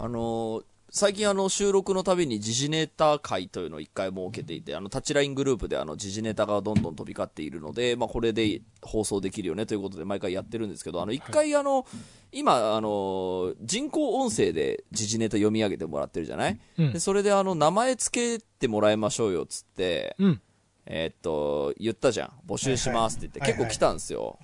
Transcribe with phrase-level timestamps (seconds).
[0.00, 11.86] あのー最近あの収録のたびに時事ネタ会というのを一回設けていて、あのタッチライングループであの時事ネタがどんどん飛び交っているので、まあこれで放送できるよねということで毎回やってるんですけど、あの一回あの、
[12.32, 20.40] 今あの、人工音声で時事ネタ読み上げてもらってるじゃない、うんで、それであの名前つけてもらいましょうよっつって、うん。
[20.86, 22.32] えーっと、言ったじゃん。
[22.48, 24.40] 募集しますって言って、結構来たんですよ。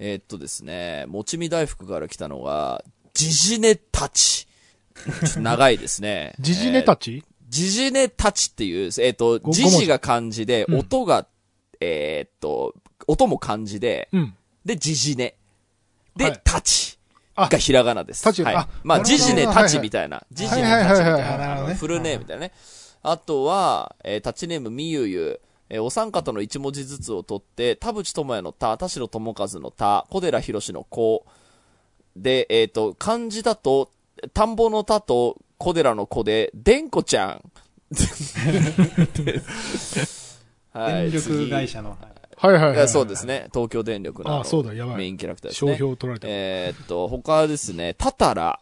[0.00, 4.48] えーっとですね、もちみ大福から来たのが、時事ネたち。
[5.38, 11.26] 長いですね時事ネタち、時事ネたちっていう、えーっと、ご時事が漢字で、うん音が、
[11.80, 12.74] えーっと、
[13.06, 14.34] 音も漢字で、うん。
[14.64, 15.36] で、時事ネ。
[16.16, 16.98] ではい、たち。
[17.36, 18.26] あがひらがなです。
[18.26, 18.68] はいたちあ。
[18.82, 20.24] まあ、なるほど時事ネはいはいたちみたいな。
[20.32, 21.38] 時事ネはいはいはいはいたちみたいな。
[21.38, 22.52] なるほどねフルネームみたいなね。
[23.02, 25.40] あとは、えータッチネームみゆゆ。
[25.70, 31.24] えーお三方の一文字ずつを取って、田淵智也の田、田代智和の田、小寺博の子。
[32.16, 33.90] で、えっ、と、漢字だと、
[34.32, 37.42] 田んぼの田と小寺の子で、でんこちゃん。
[40.72, 41.10] はい。
[41.10, 41.96] 電力次会社の。
[42.36, 42.78] はいはいはいい。
[42.78, 43.48] やそうですね。
[43.52, 45.70] 東京電力のあそうだやばいメインキャラクターですね。
[45.72, 46.26] 商標取られた。
[46.28, 48.60] えーっと、他ですね、タタラ。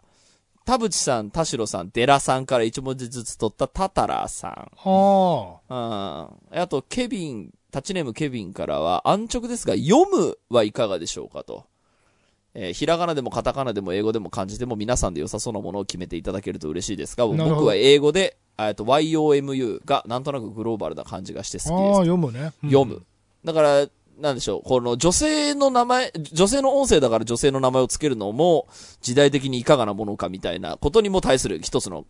[0.64, 4.70] 田淵さん、田代さん、デラさんから一文字ずつ取ったタタラさん。
[4.84, 6.60] あうん。
[6.60, 11.64] あと、ケビン、タッチネームケビンからは、安直ですが、読むはいかがでしょうかと。
[12.55, 21.72] えーひらがなでもカタカナでも英語でも漢字でも皆さんで良さそうなものを決めていただけると嬉しいですが、僕は英語で、えーっと、YOMU がなんとなくグローバルな感じがしてあ。
[21.72, 21.98] ああ、好きです。
[22.00, 22.53] 読むね。
[22.62, 23.03] うん読む。
[23.44, 23.86] だから、
[24.20, 28.69] なんでしょう、この女性の名前、女性の音声だから女性の名前をつけるのも、
[29.00, 32.05] 時代的にいかがなものかみたいなことにも対する一つの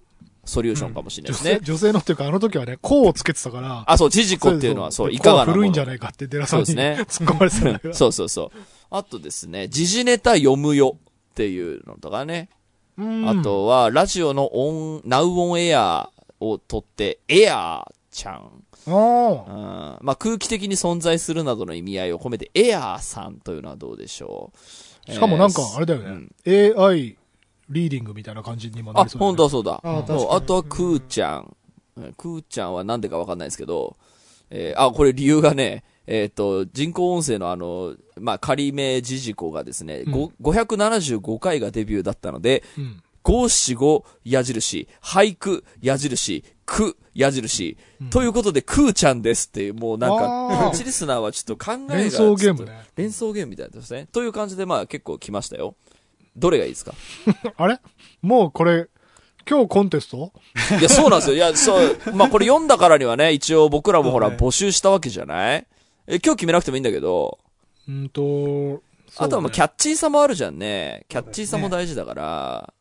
[0.45, 1.53] ソリューションかもしれないですね。
[1.55, 3.85] 女性、女性のっていうか、あの時はね、こうをつけてたから。
[3.87, 5.53] あ、そう、ジジコっていうのは、そう、いかがな。
[5.53, 7.95] 古いんじゃないかって、デラさんにそうですね突っ込まれてたんだけど。
[7.95, 8.51] そうそうそう。
[8.91, 10.97] あとですね、時事ネタ読むよ
[11.31, 12.49] っていうのとかね。
[12.99, 18.65] うんあ、とは、ラジオのオン、ナウオンエアを取って、エアーちゃん。
[18.85, 24.51] あうんまあ、空気的に存在するなどの意味合いを込めて、エアーさんというのはどうでしょ
[25.09, 25.11] う。
[25.11, 25.15] あ。
[25.15, 26.77] しかもなんか、あれだようねん。
[26.77, 27.17] AI
[27.73, 29.27] リーディングみたいな感じにもなあ、りそうね。
[29.27, 29.81] 本当はそうだ。
[29.83, 30.03] ああ
[30.41, 31.57] とは、クーちゃん。
[31.97, 33.97] うんクーちゃんはなんでかわかんないですけど、
[34.51, 43.03] えーあ、これ理由がね、えっ、と、人工音声のあの、まあ、仮名ジジコがですね、ご575回がデビューだったので、うん。
[43.23, 43.49] 五
[44.25, 47.77] 矢印、俳句矢印、句矢印、
[48.11, 51.95] ということで、クーちゃんですっていう、もうなんあか、ーこっちリスナーはちょっと考えが。
[51.97, 52.81] 連想ゲームね。
[52.97, 54.09] 連想ゲームみたいなですね。
[54.13, 55.77] という感じで、まあ結構来ましたよ。
[56.37, 56.95] どれがいいですか？
[57.57, 57.79] あれ？
[58.23, 58.89] もうこれ、
[59.49, 60.33] 今日コンテスト？
[60.79, 61.37] いや、そうなんですよ。
[61.37, 65.67] いや、そう、まあこれ読んだからにはね、一応僕らもほら、募集したわけじゃない？
[66.07, 67.39] え、今日決めなくてもいいんだけど、
[67.89, 68.83] うんと、
[69.17, 71.05] あとはまあキャャッチーさもあるじゃんね。
[71.09, 72.75] キャッチーさも大事だから、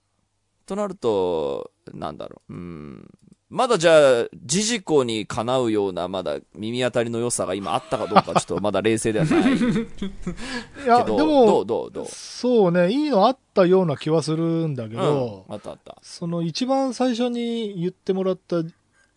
[0.65, 2.53] となると、なんだろう。
[2.53, 3.09] うん。
[3.51, 10.05] まだじゃあ、ジジコにかなうような、まだ耳当たりの良さが今あったかどうか、ちょっとまだ冷静ではないけ
[10.85, 12.05] いや、でど、どもう、どう、どう？
[12.07, 15.97] そうね、いいのあったような気はするんだけど、うん、あったあった。
[16.01, 18.63] その一番最初に言ってもらった、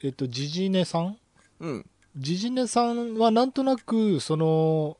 [0.02, 1.16] えっと、ジジネさん？
[1.60, 1.86] うん。
[2.16, 4.96] ジジネさんはなんとなく、その、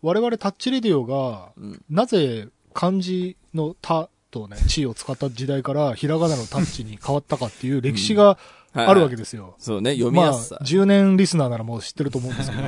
[0.00, 1.84] 我々タッチレディオが、うん。
[1.90, 8.38] なぜ漢字のタとね、地を使った時代からひらがなのタッチに変わったかっていう歴史が
[8.72, 9.54] あるわけですよ。
[9.58, 10.58] そうね、読みまあ、やすさ。
[10.62, 12.62] 10年リスナーならもう知ってると思うんですけど、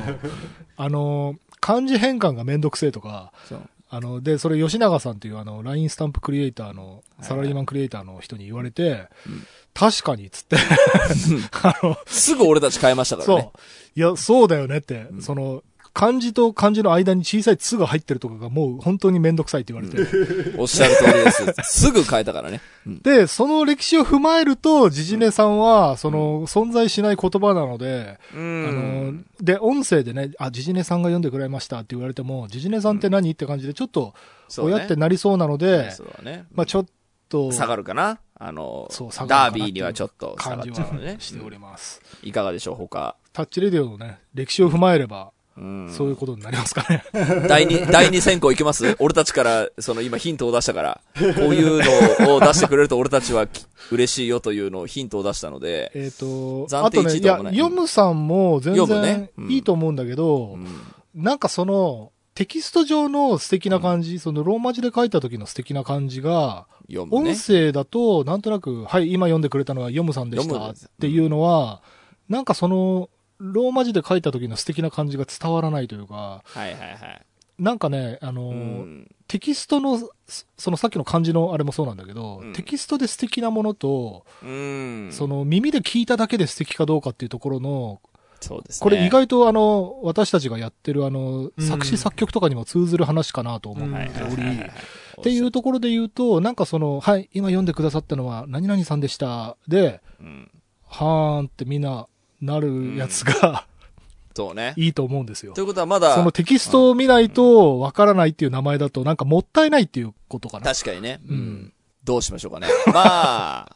[0.77, 9.43] あの、漢字変換がめんどくせえとか、そうあの、で、それ吉永さんっていうあの、LINE スタンプクリエイターの、サラリーマンクリエイターの人に言われて、うん
[9.75, 10.55] 確かにっつって、
[11.63, 13.51] あの、すぐ俺たち変えましたからそうね。。
[13.95, 15.63] いや、そうだよねって、うんその、
[15.93, 20.03] 漢字と漢字の間に小さい「つ」が入ってるとかがもう本当にめんどくさいって言われて。
[20.57, 21.85] おっしゃる通りです。
[21.85, 22.61] すぐ変えたからね。
[22.87, 29.17] う んで、その歴史を踏まえると、ジジネさんは、その、存在しない言葉なので、うあん。
[29.17, 34.13] の、で、音声でね、あ、ジジネさんが読んでくれましたって言われても、ジジネさんって何って感じで、ちょっと、
[34.49, 36.45] そうね親ってなりそうなので、そうだね。
[36.53, 36.85] まあちょっ
[37.29, 38.19] と、下がるかな？
[38.35, 38.89] あの
[39.27, 41.19] ダービーにはちょっと下が感じっちゃうのねは。
[41.19, 42.01] しております。
[42.23, 43.15] いかがでしょう、他。
[43.31, 45.42] タッチレディオのね、歴史を踏まえれば、うん。
[45.55, 47.03] そういうことになりますかね。
[47.47, 48.95] 第二、第二選考いきます？
[48.99, 51.81] 俺たちから、その今ヒントを出したから、こういう
[52.25, 57.55] のを出してくれると俺たちはき嬉しいよというのをヒントを出したので、えっと、暫定あともない。
[57.55, 59.31] 読むさんも全読む然ね。
[59.37, 59.51] うん。
[59.51, 60.67] いいと思うんだけど、うん。
[61.15, 67.31] なんかその、テキスト上の素敵な感じ、そのローマ字で書いた時の素敵な感じが、読むね。
[67.31, 67.35] 音。
[67.37, 71.83] 声だと、なんとなく、はい、今読んでくれたのは読むさんでしたっていうのは、
[72.29, 73.09] なんかその、
[73.51, 77.25] ローマ字で書いた時の素敵な感じが伝わらないというか、はいはいはい。
[77.59, 79.15] なんかね、あのーうん。
[79.27, 80.11] テキストの、そ
[80.57, 85.09] そのさっきの漢字のあれもそうなんだけど、うんテキストで素敵なものと、うん。
[85.11, 88.01] その耳で聞いただけで素敵かどうかっていうところの、
[88.39, 88.83] そうですね。
[88.83, 99.57] これ意外とあの、私たちがやってるあの、うん作詞作曲とかにも通ずる話かなと思っており、っていうところで言うと、なんかその、はい、今読んでくださったのは、何々さんでした。
[99.67, 100.51] で、うん。
[100.85, 102.07] はーんってみんな、
[102.45, 103.65] なるやつが、
[104.35, 104.73] そうね。
[104.77, 105.63] いいと思うんですよとい。
[105.63, 110.73] うことはまだ、そのテキストを見ないと、わからないっていう名前だと、なんかもったいないっていうことかな。
[110.73, 111.21] 確かにね。
[111.27, 111.73] うん。
[112.03, 112.67] どうしましょうかね。
[112.91, 113.75] まあ、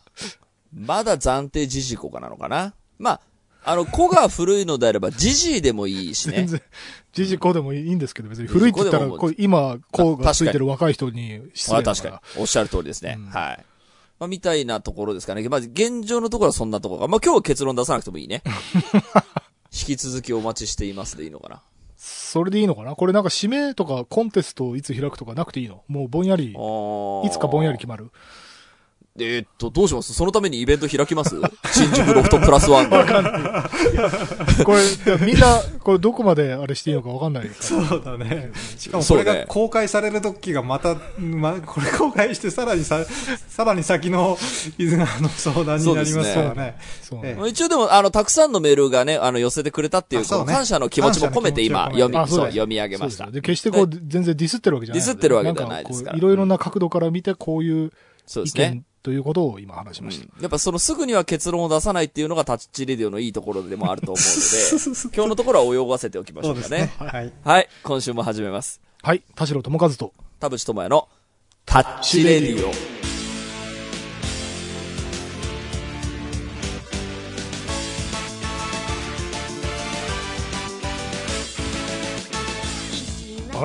[0.74, 2.74] まだ暫定ジジコかなのかな。
[2.98, 3.22] まあ、
[3.64, 6.48] あの、子が古いのであれば、ジジイでもいいしね全。
[6.48, 6.62] 然、
[7.14, 12.12] ジジコでもいいんですけど、別に古いって言ったら、こう今、こうがついてる若い人に失まあ礼だから。
[12.12, 12.42] 確かに。
[12.42, 13.18] おっしゃる通りですね。
[13.20, 13.66] うんはい。
[14.20, 15.48] まあ、みたいなところですかね。
[15.48, 17.08] まあ、現状のところはそんなところが。
[17.08, 18.42] まあ、今日は結論出さなくてもいいね。
[19.72, 21.62] 引き続きお待ちしていますでいいのかな。
[21.98, 22.96] それでいいのかな？
[22.96, 25.84] これなんか指名とかコンテストをいつ開くとかなくていいの？
[25.88, 26.54] もうぼんやり、い
[27.32, 28.12] つかぼんやり決まる？
[29.20, 30.14] えーっと、どうします？
[30.14, 31.36] そのためにイベント開きます？
[31.74, 33.04] 新宿ロフトプラスワンで。
[34.64, 34.80] これ、
[35.26, 37.50] みんな、これどこまであれしていいのかわかんない。
[37.60, 38.52] そうだね。
[38.78, 43.06] しかもこれが公開される時がまた、ま、これ公開してさらにさ、
[43.48, 44.38] さらに先の
[44.78, 46.78] 伊豆川の相談になりますからね。
[47.02, 47.50] そうえね。
[47.50, 53.26] 一応でも、あの、たくさんのメールがね、あの、寄せてくれたっていう、う感謝の気持ちも込めて今、読み、あそう読み上げました。
[53.26, 57.92] そうで決してこう、全然ディスってるわけじゃないのディスってるわけではないですからんこういろいろな角度から見て、こういう意
[58.28, 58.84] そうですね見。
[59.04, 60.26] ということを今話しました。
[60.26, 67.08] うんやっぱそのすぐには結論を出さないっていうのがタッチレディオのいいところでもあると思うので、 今日のところは泳がせておきましょかねそううですね。。
[67.08, 67.34] はい。
[67.44, 68.82] はい、今週も始めます。
[69.02, 71.08] はい、田代智和と、田淵智也の
[71.66, 72.97] タッチレディオ。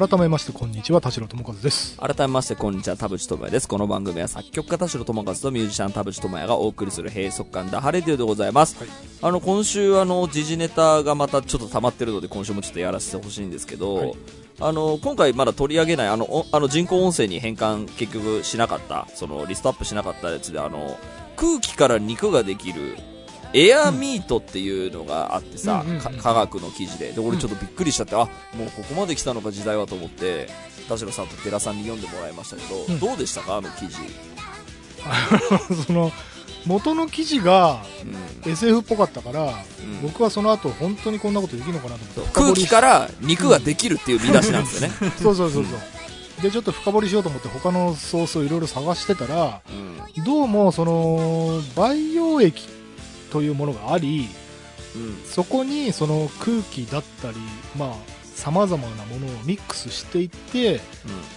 [0.09, 1.97] 改めましてこんにちは、田代智和です。
[1.97, 3.69] 改めまして、こんにちは、田淵智也です。
[3.69, 8.77] この番組は作曲家田代智和とミュージシャン田淵智也がお送りする閉塞感ダハレディオでございます。
[9.23, 14.15] あの、今週、あの、時事ネタがまたちょっと溜まってるので、今週もちょっとやらせてほしいんですけど、はい
[14.59, 20.99] あの、今回まだ取り上げない、あの、おあの人工音声に変換結局しなかった、その、リストアップしなかったやつで、あの、
[21.37, 22.97] 空気から肉ができる、
[23.55, 27.13] エアミートっていうのがあってさ、うん科学の記事で。
[27.13, 28.19] で、俺ちょっとびっくりしちゃって、あ、
[28.57, 30.49] もうここまで来たのか時代はと思って、
[30.89, 33.97] 田代さんと寺さんに読んでもらいましたけど、うんどうでしたかあの記事？
[35.87, 36.13] その、
[36.67, 37.83] 元の記事が
[38.45, 42.41] うん SF っぽかったから、うん僕はその後本当にこんなことできるのかなと思って。
[42.41, 44.95] 空気からら肉ができるっていう見出しなんですよね。
[45.23, 46.43] そうそうそうそう。
[46.43, 49.61] で、ちょっと深掘りしようと思って他のソースをいろいろ探してたら、
[50.17, 50.25] うん。
[50.25, 52.67] どうもその、培養液
[53.33, 54.29] というものがあり、
[54.95, 55.17] うん。
[55.25, 57.37] そこにその空気だったり、
[57.77, 57.95] まあ、
[58.35, 60.81] 様々なものをミックスしていって、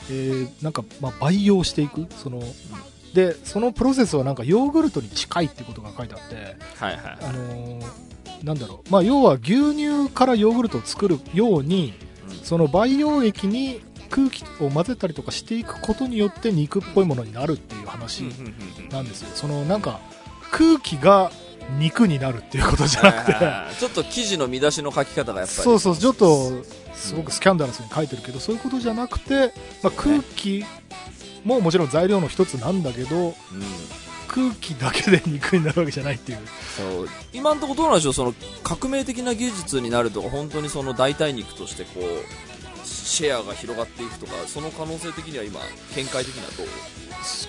[0.10, 2.08] えーなんか、まあ、培養していく。
[2.18, 2.42] その、
[3.14, 6.36] で、そのプロセスはなんかヨーグルトに近いってことが書いてあって、
[6.78, 7.18] はいはい。
[7.22, 7.86] あのー
[8.44, 8.92] なんだろう。
[8.92, 11.94] まあ、要は牛乳からヨーグルトを作るように、
[12.44, 18.24] その培養液に空気を混ぜたりとかしていくことによって肉っぽいものになるっていう話
[18.92, 19.30] なんですよ。
[19.34, 20.00] そのなんか
[20.52, 21.32] 空気が
[21.80, 23.34] 肉になるっていうことじゃなくて、
[23.80, 25.64] ちょっと記事の見出しの書き方がやっぱり。
[25.64, 26.64] そうそう、ちょっと
[26.96, 30.66] すごくスキャンダラスに書いてるけど、そういうことじゃなくて、まあ、空気
[31.44, 33.34] ももちろん材料の一つなんだけど、うん。
[34.28, 36.40] 空気だけで肉になるわけじゃないっていう。
[36.76, 37.10] そう。
[37.32, 45.60] 今のところどうなんでしょうその革命的な技術になるとか、本当にその代替肉としてこう、シェアが広がっていくとか、その可能性的には今、
[45.96, 46.68] 見解的にはどう？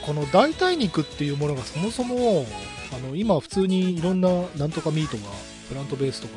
[0.06, 2.46] この代替肉っていうものがそもそも
[2.92, 5.32] あの今普通にいろんななんとかミートが
[5.68, 6.34] プラントベースとか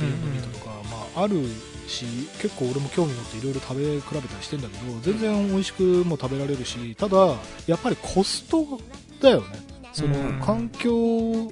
[0.00, 0.70] ビーフミートとか、
[1.14, 1.42] まあ、ある
[1.88, 2.04] し
[2.40, 7.34] 結構俺も興味持っていろいろ食べ比べたりしてんだけど全然美味しくも食べられるしただ
[7.66, 8.78] やっぱりコスト
[9.20, 9.46] だよね。
[9.92, 10.40] そのうん。
[10.40, 11.50] 環境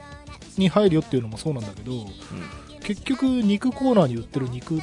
[0.57, 2.07] に入るよっていうのもそうなんだけど、
[2.81, 4.75] 結局肉コーナーに売ってる肉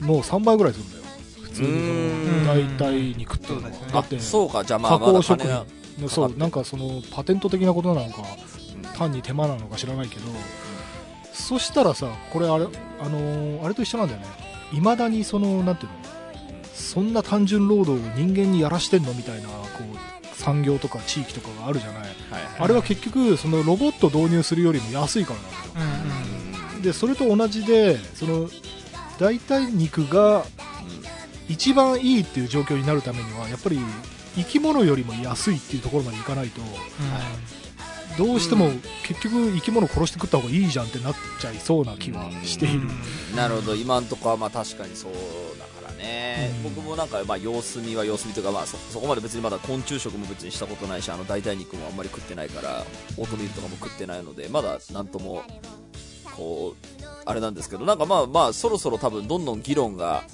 [0.00, 1.04] の3倍ぐらいするんだよ。
[1.42, 3.70] 普通の代替肉っていうのは。
[3.70, 4.64] だってあ、そうか。
[4.64, 5.66] じゃあまあ、加工食品。
[6.08, 8.47] そうなんかそのパテント的なことなのかうん
[8.98, 10.22] 単に手間なのか知らないけど、
[11.32, 12.66] そしたらさこれあれ,、
[13.00, 14.26] あのーあれと一緒なんだよね。
[14.72, 15.98] いまだにそのなんていうの？
[16.74, 22.14] そんな単純労働を人間にやらしてんのみたいなこう産業とか地域とかがあるじゃない、はいはい。
[22.58, 26.14] あれは結局そのロボット導入するよりも安いからなんだよ。
[26.76, 28.48] うんでそれと同じでその
[29.18, 30.44] 代替肉が
[31.48, 33.80] 一番いいっていう状況になるためにはやっぱり
[34.36, 36.60] 生き物よりも安いっていうところまでいかないと
[38.18, 38.70] どうしても
[39.04, 42.88] 結局生き物殺して食った方がいいじゃんってなっちゃいそうな気はしている、
[43.36, 43.74] なるほど。
[43.76, 45.12] 今のところはまあ確かにそう
[45.58, 46.74] だからね、うん。
[46.74, 52.84] 僕もなんか、まあ、様子見は様子見というか、まあそ、そこまで別にまだ昆虫食も別にしたことないし、あの代替肉もあんまり食ってないから、
[53.16, 55.42] オートミールとかも食ってないので、まだなんとも、
[56.36, 60.24] こう、あれなんですけど、なんかまあまあ、そろそろ多分どんどん議論が、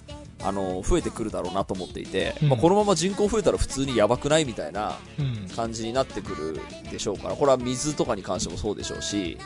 [0.45, 2.49] あの、増えてくるだろうなと思っていて、うん。
[2.51, 5.49] まあ、このまま人口増えたら普通にやばくないみたいなうん。
[5.57, 6.61] 感じになってくる
[6.91, 9.39] でしょうから、これは水とかに関してもそうでしょうし、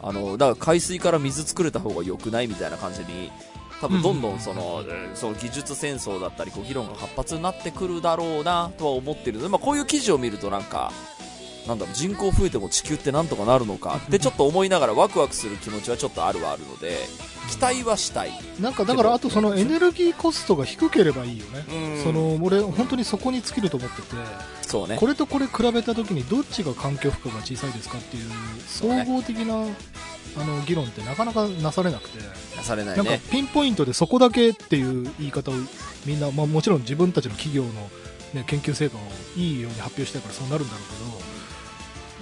[0.00, 3.30] あの、だから海水から水作れた方が良くないみたいな感じに、
[3.80, 10.92] 多分どんどんその、えーその技術戦争だったり、こう議論が活発になってくるだろうなとは思ってるので、まあこういう記事を見るとなんか、
[11.66, 16.98] なんだろう、人口増えても地球ってなんとかなるのかってちょっと思いながらワクワクする気持ちはちょっとあるはあるので、
[17.50, 18.32] 期待はしたい。
[18.60, 21.64] なんかだからあとそのエネルギーコストが低ければいいよね、
[21.96, 22.02] うん。
[22.04, 24.08] その俺本当にそこに尽きると思ってて
[24.62, 24.96] そうね。
[24.98, 28.30] これとこれ比べた時にどっちが環境負荷が小さいですかっていう
[28.66, 29.54] 総合的な、
[30.36, 32.18] あの議論ってなかなかなされなくて、
[32.56, 33.20] なされないなんかね。
[33.30, 35.54] ピンポイントでそこだけっていう言い方を
[36.06, 37.70] みんな、まあ、もちろん自分たちの企業の、
[38.32, 39.00] ね、研究成果を
[39.36, 41.34] いいように発表したいからそうなるんだろうけど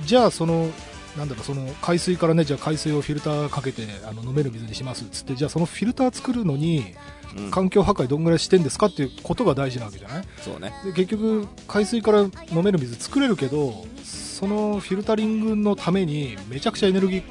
[0.05, 0.71] じゃあその
[1.17, 6.95] なんだろうその海水からねじゃあ海水をフィルターかけてあの飲める水にしますっつってじゃあそのフィルター作るのに
[7.37, 7.51] うん。
[7.51, 10.25] 環境破壊どんぐらいしてんですかっていうことが大事なわけじゃない？
[10.43, 10.73] そうね。
[10.85, 12.31] で結局海水から飲
[12.63, 17.23] める水作れるけどそのフィルタリングのためにめちゃくちゃエネルギー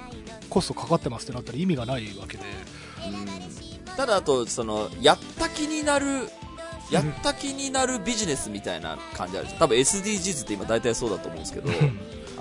[0.49, 2.43] コストかかってますってなったら意味がないわけで。
[3.07, 3.95] うん。
[3.95, 6.29] ただあとそのやった気になる
[6.89, 9.59] やった気になるビジネスみたいな感じあるじゃん。
[9.59, 11.69] 多分 SDGs って今大体そうだと思うんですけど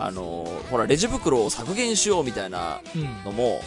[0.02, 3.02] あのほらレジ袋を削減しようみたいなうん。
[3.24, 3.60] のも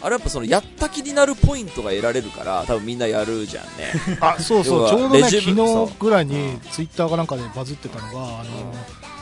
[0.00, 3.92] あれやっぱそのやった気になるポイントが得られるから多分みんなやるじゃんね。
[4.20, 4.88] あそうそう。
[4.88, 5.54] ちょうどね昨日
[6.00, 8.74] ぐらいにツイッターかなんかでバズってたのがあの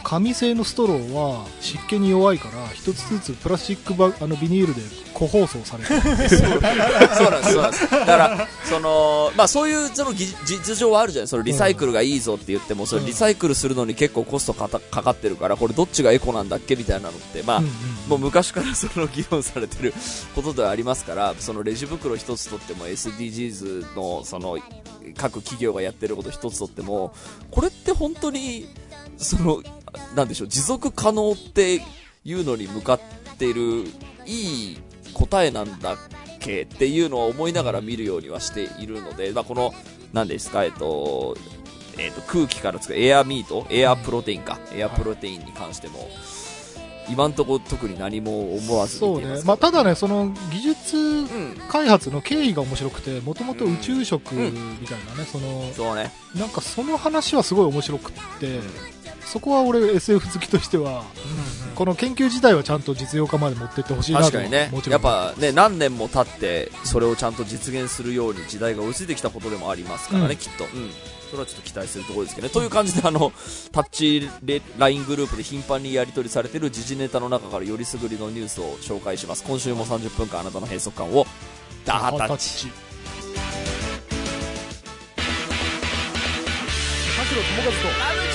[0.02, 4.80] 紙製のストローは湿気に弱いから一つずつプラスチックバあのビニールで
[5.14, 6.00] 個包装されてる。
[6.00, 6.28] そうなんで
[7.09, 7.52] す。
[7.52, 7.90] そうなんです。
[7.90, 11.28] だからそのまあそういうその技実情はあるじゃない？
[11.28, 17.71] そのリサイクルがいいぞって言ってもそれうんリサイクルするのに結構コストかたかかってるからこれどっちがエコなんだっけみたいなのってまあ、うんうん
[18.09, 19.95] もう昔からその議論されてる
[20.35, 24.59] ことではありますから、そのレジ袋一つとっても SDGs のその
[25.16, 27.14] 各企業がやってること一つとっても、
[27.52, 28.66] これって本当に、
[29.16, 29.62] その、
[30.14, 31.82] なんでしょう、持続可能って
[32.25, 33.00] いうのに向かっ
[33.38, 33.85] ている
[34.26, 34.78] いい
[35.14, 35.97] 答えなんだっ
[36.40, 39.73] けっていうのは思いながら見るようにはしているので、まあ、この、
[40.12, 41.37] 何ですか、えっと、
[41.99, 46.09] えっと、空気から作るエアミート、エアプロテインか、エアプロテインに関しても、
[47.11, 49.49] 今んとこ特に何も思わずそう見ていますね。
[49.49, 51.56] まあ、ただねその技術うん。
[51.68, 56.12] 開発の経緯が面白くてもともと宇宙食みたいなね、そのそうね。
[56.37, 58.61] なんかその話はすごい面白くって
[59.30, 61.04] そこは俺 SF 好きとしては
[61.76, 64.70] この研究自体はちゃんと実用化まで持ってってほしいなと確かにね。
[64.72, 64.92] もちろん。
[64.92, 70.37] やっぱね何年も経ってそれをちゃんと実現するように時代が追いついてきたことでもありますからね、うん。
[70.37, 70.90] きっと、うん、
[71.30, 72.52] それはちょっと期待するところですけどね。
[72.52, 73.32] という感じであの
[73.70, 79.44] タッチレ LINE グループで頻繁にやり取りされてる時事ネタの中からよりすぐりのニュースを紹介します。
[79.44, 81.25] 今週も30分間あなたの閉塞感を
[81.84, 82.66] ダータッチ。
[82.66, 82.66] チ。
[87.16, 87.80] 田代友和と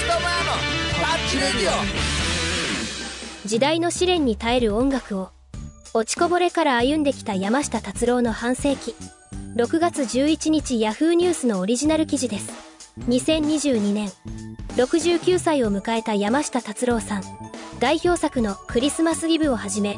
[0.07, 0.74] タ
[1.05, 5.29] ッチレディ時代の試練に耐える音楽を
[5.93, 8.95] 落ちこぼれから歩んできた山下達郎の半世紀。
[9.55, 12.51] 6月11日ヤフーニュースのオリジナル記事です。
[13.07, 14.11] 2022年
[14.75, 17.23] 69歳を迎えた山下達郎さん。
[17.79, 19.97] 代表作の「クリスマスイブ」をはじめ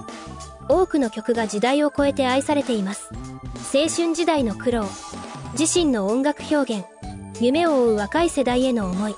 [0.70, 3.10] 多くの曲が時代を超えて愛されています。
[3.74, 4.86] 青春時代の苦労
[5.58, 6.86] 自身の音楽表現
[7.40, 9.16] 夢を追う若い世代への思い。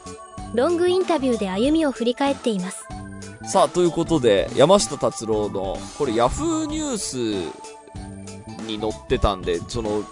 [0.53, 2.85] ロングインタビューで歩みを振り返っています。
[3.43, 7.15] さあということで山下達郎のこれヤフーニュース
[8.67, 10.03] に載ってたんでその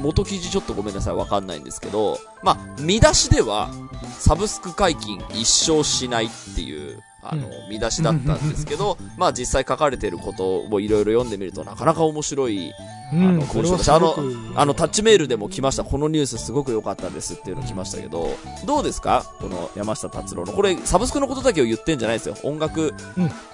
[0.00, 3.70] 元記事ちょっとごめんなさいわかんないんですけどまあ見出しでは
[4.18, 7.70] サブスク解禁一生しないっていうあの、うん。
[7.70, 12.74] 見出しだったんですけど まあ実際書かれてることをいろいろ読んでみるとなかなか面白いうん
[13.16, 14.16] あのこれはすあの
[14.56, 15.84] あのタッチメールでも来ました。
[15.84, 18.28] このニュースすごく良かったですっていうの来ましたけど
[18.64, 19.24] どうですか？
[19.40, 20.52] この山下達郎の。
[20.52, 22.36] これサブスクのことだけを言ってんじゃないですよ。
[22.42, 22.94] 音楽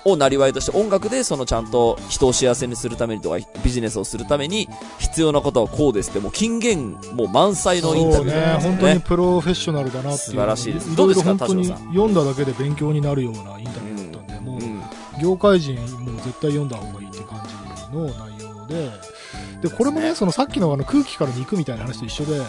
[0.04, 8.76] をなりわいとして音楽でそのちゃんと人を幸せにするためにとかビジネスをするために必要なことはこうですってもう金言もう満載のインタビューなんですよね。
[8.76, 10.16] 本当にねプロフェッショナルだなっていう。
[10.18, 10.90] 素晴らしいです。
[10.90, 11.88] ろどうですかろ本当に田代さん？
[11.88, 14.82] 読んだだけで勉強になるようなインタビューだったんで、もううん。
[15.20, 18.90] 業界人もう絶対読んだ方がいいって感じの内容で
[19.60, 22.40] でこれもねそのさっきのあの空気から肉みたいな話と一緒で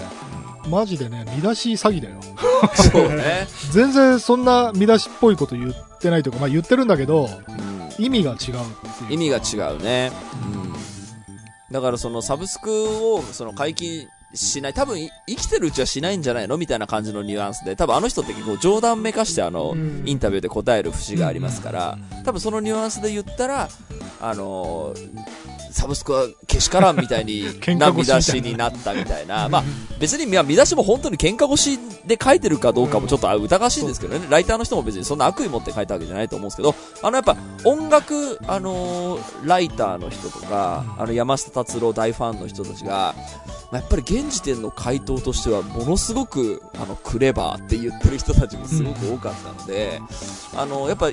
[0.68, 2.16] マジでね見出し詐欺だよ。
[2.92, 8.06] そうね、 全然そんな見出しっぽいこと言ってないというか、まあ、言ってるんだけどうん。
[8.06, 8.56] 意味が違う
[9.10, 10.12] う意味が違うね、
[10.44, 10.58] う
[11.72, 12.72] ん、だからそのサブスク
[13.16, 14.74] をその解禁しない。
[14.74, 16.58] 多分い生きてるうちはしないんじゃないの？
[16.58, 20.04] みたいな感じのニュアンスで、多分あの人って結構冗談めかしてあの、うん。
[20.06, 23.68] インタビューで答える節がありますから、多分そのニュアンスで言ったら、
[24.22, 27.44] あのーサブスクはけしからんみたいに
[27.78, 29.48] な涙しになったみたいな。
[29.50, 29.64] まあ、
[30.00, 34.28] 別に、見出しも本当に喧嘩腰で書いてるかどうかもちょっと疑わしいんですけどね。
[34.30, 43.16] ライターの人も別にそんな悪意持って書いたわけじゃないと思うんですけど、あのやっぱ音楽、あのーライターの人とか、あの山下達郎大ファンの人たちが、
[43.72, 50.02] まあやっぱり現時点の回答としてはものすごくあのクレバーって言ってる人たちもすごく多かったので、
[50.56, 51.10] あのやっぱ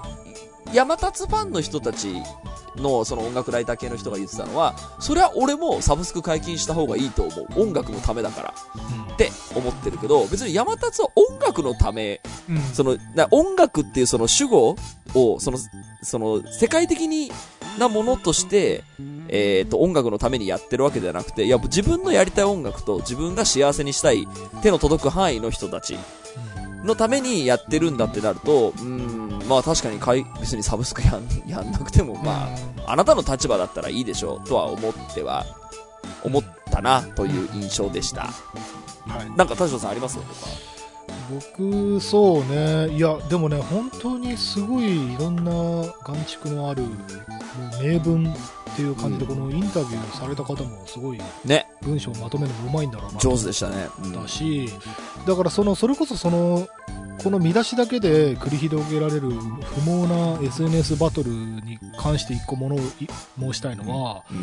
[0.72, 2.14] 山達ファンの人たち
[2.76, 7.62] のその音楽ライター系の人が言ってたのはそれは俺もサブスク解禁した方がいいと思う。
[7.62, 8.54] 音楽のためだから。
[9.14, 12.60] って思ってるけど別に山達は音楽のためうん。
[12.72, 14.76] そのな音楽っていうその主語
[15.14, 15.58] をその
[16.02, 17.30] その世界的に
[17.78, 18.84] なものとして、
[19.28, 24.26] えー、と音楽のためにやってるわけではなくていや自分のやりたい音楽と自分が幸せにしたい
[24.62, 25.96] 手の届く範囲の人たち
[26.84, 32.48] のためにやってるんだってなるとうーんまあ確かにかい別にサブスクやんやんなくてもま
[32.86, 35.46] ああなたの立場だったらいいでしょうとは思っては
[36.22, 38.22] 思ったなという印象でした。
[38.22, 39.30] はい。
[39.36, 40.16] なんか田代さんあります？
[40.16, 40.28] とか
[41.30, 42.88] 僕そうね。
[42.94, 46.82] いやでもね本当にすごいいろんな眼蓄のある
[47.82, 51.66] 名文っていう感じで、うんこのインタビューされた方もすごいね。
[51.82, 54.12] 文章をまとめるのうまいんだろうな上手でしたね、うん。
[54.12, 54.70] だし
[55.26, 56.66] だからそのそれこそその
[57.22, 62.82] この見出しだけで繰り広げられる不毛な SNS バトルに関して一個ものをい
[63.38, 64.34] 申したいのは、う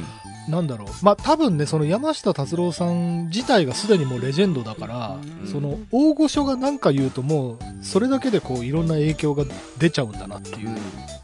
[0.50, 0.52] ん。
[0.52, 5.48] なんだろう、まあ、多分ね、その山下達郎さん自体がすでにもうレジェンドだから、うん。
[5.48, 9.46] その大御所が何か言うともう、それだけでこういろんな影響が
[9.80, 10.70] 出ちゃうんだなっていう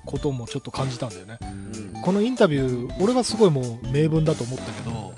[0.06, 1.38] こともちょっと感じたんだよね。
[1.96, 2.02] うん。
[2.02, 5.14] このインタビュー、俺はすごいもう名文だと思ったけど、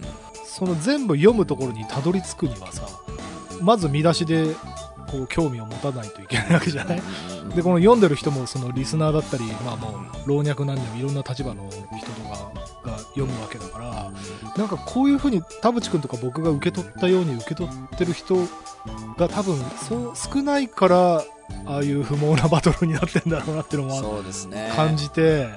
[0.45, 2.87] その全部読むところにたどり着くにはさ、
[3.61, 4.47] まず見出しで
[5.13, 7.01] こう興味を持たないといけないわけじゃない。
[7.55, 12.51] でこの読んでる人もそのリスナーだったり、まあ、もう老若男女いろんな立場の人とか
[12.83, 14.11] が読むわけだから
[14.57, 18.37] なんかこういうふうに田淵君とか僕が受け取ったように受け取ってる人
[19.17, 21.23] が多分そう少ないから
[21.65, 24.71] ああいう不毛なバトルになってんだろうなっていうのもそうですね。
[24.75, 25.49] 感じて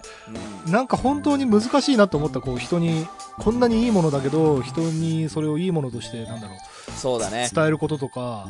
[0.66, 0.72] うん。
[0.72, 3.06] なんか本当に難しいなと思ったこう人に
[3.38, 7.48] こんなにいいものだけど人にそれをいいものとしてなんだろうそうだね。
[7.52, 8.48] 伝えることとか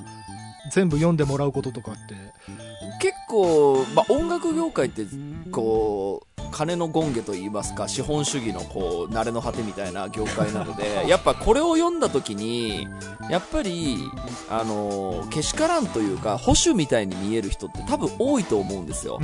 [0.71, 2.15] 全部読んでもらうこととかって。
[3.01, 5.05] 結構、まあ、音楽業界って
[5.51, 6.26] こう
[6.57, 12.89] 金の権下といいますか資本主義のこう慣れの果てみたいな業界なので やっぱこれを読んだ時に
[13.29, 13.99] やっぱり
[14.49, 19.19] あのけしからんというか保守みたいに見える人って多分多いと思うんですよ、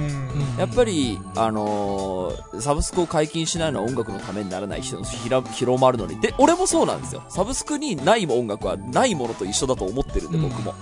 [0.59, 6.21] やっぱり、あのーサブスクを解禁しないのは音楽のためにならない人のひら広まるのに。
[6.21, 7.23] で、俺もそうなんですよ。
[7.29, 10.75] サブスクにない音楽はないものと一緒だと思ってるんで、うん僕も。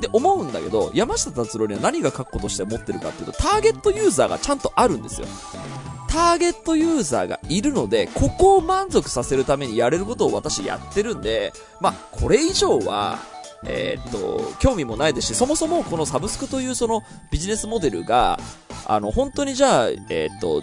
[0.00, 5.26] で、思うんだけど、山下達郎には何が確固として持ってるかっていうと、ターゲットユーザーがちゃんとあるんですよ。
[6.14, 13.18] ターゲットユーザーがいるので、ここを満足させるためにやれることを私やってるんで、まあ、これ以上は、
[13.66, 18.38] えーっと、興味もないですし、そもそもこのサブスクというそのビジネスモデルが、
[18.86, 20.62] あの、本当にじゃあ、えーっと、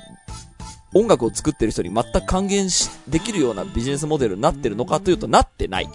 [0.94, 5.90] 音楽を作ってる人に全く還元し、できるようなビジネスモデルになってるのかというとなってない。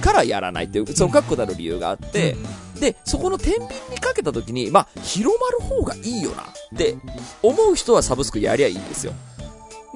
[0.00, 2.36] からやらないという、その確固たる理由があって、
[2.84, 6.96] で、そこの天秤にかけた時に、まあ、広まる方がいいよなって
[7.42, 9.14] 思う人はサブスクやりゃいいんですよ。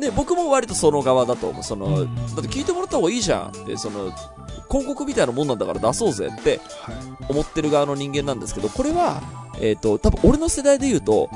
[0.00, 1.62] で、僕も割とその側だと思う。
[1.62, 4.10] その、うんだって聞いてもらった方がいいじゃんって、その、
[4.70, 6.94] 広告みたいなもんなんだから出そうぜってはい
[7.28, 9.20] 思ってる側の人間なんですけど、これは、
[9.60, 11.28] えっ、と、多分俺の世代で言うと、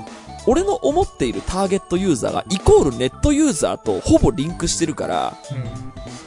[0.46, 5.36] 俺の思っているターゲットユーザーがイコールネットユーザーとほぼリンクしてるから、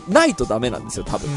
[0.08, 1.30] ないとダメなんですよ、多分。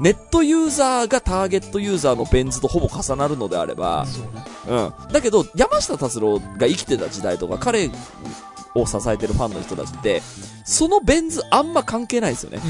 [0.00, 5.12] ネットユーザーがターゲットユーザーのベン図とほぼ重なるのであれば、そうねうん。
[5.12, 7.90] だけど、山下達郎が生きてた時代とか、彼
[8.74, 10.22] を支えてるファンの人たちって、
[10.64, 12.60] そのベン図あんま関係ないですよね。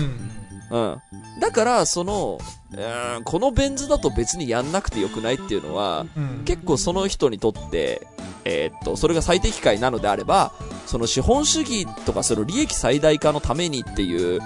[0.70, 1.02] うん。
[1.40, 2.38] だから、その、
[2.72, 6.06] うん、このベン図だと別にやんなくてよくないっていうのは、
[6.44, 8.06] 結構その人にとって、
[8.48, 10.52] えーっと、それが最適解なのであれば、
[10.87, 14.40] その資本主義とかその利益最大化のためにっていう、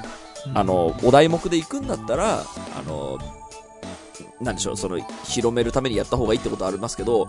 [0.54, 3.18] あの、お題目で行くんだったら、あの、
[4.42, 7.28] なんでしょう、その、広めるためにやった方がいいってことはありますけど、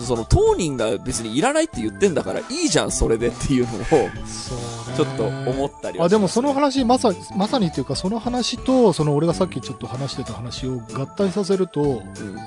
[0.00, 4.08] その、当人が別にいらないって言ってんだから、いいじゃん、それでっていうのを、
[4.96, 12.00] ちょっと思ったりはあでもその話まさまさにっていうかその話とその俺がさっきちょっと話してた話を合体させるとうん。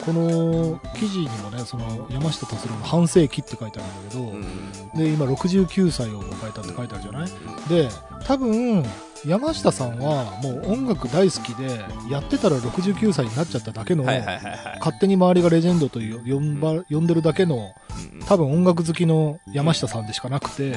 [0.06, 4.98] この記事にもねその山下達郎の半世紀って書いてあるんだけど、うん。
[4.98, 7.30] で今69歳を迎えたって書いてあるじゃない？
[7.68, 7.90] で
[8.26, 8.86] 多分
[9.26, 14.58] 山下さんはもう音楽大好きでやってたら69歳になっちゃっただけの、はいはいはいはい。
[14.80, 17.74] 勝手に周りがレジェンドという呼んば呼んでるだけの
[18.14, 20.76] うん多分音楽好きの山下さんでしかなくて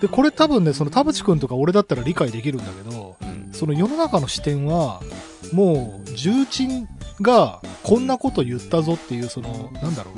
[0.00, 5.00] でこれ多分ねその田淵君とか俺だったら理解できるんだけどうんその世の中の視点は
[5.52, 6.88] もう重鎮
[7.20, 10.14] がこんなこと言ったぞっていうそのなんだろう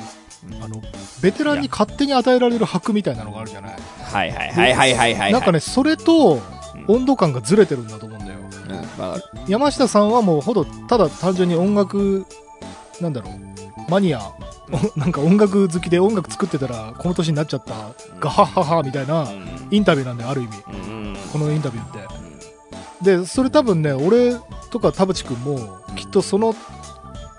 [0.62, 0.81] あの
[1.23, 3.77] ベテランに勝手に与えられる箔みたいなのがあるじゃない。
[4.03, 5.33] はいはいはいはいはいはい。
[5.33, 6.40] なんかねそれと
[6.88, 8.38] 温度感がずれてるんだと思うんだよ。
[8.40, 12.27] うん、まあ、山下さんはもうほどただ単純に音楽
[13.01, 13.90] なんだろう。
[13.90, 14.20] マニア。
[14.70, 17.74] おなんか音楽好きで音楽作ってたらこの年になっちゃった
[18.20, 19.68] ガハッハハみたいなうん。
[19.70, 20.57] インタビューなんだよある意味。
[20.68, 21.16] うん。
[21.33, 22.29] このインタビューって。
[23.20, 24.35] でそれ多分ね俺
[24.70, 26.55] とか田淵君もきっとその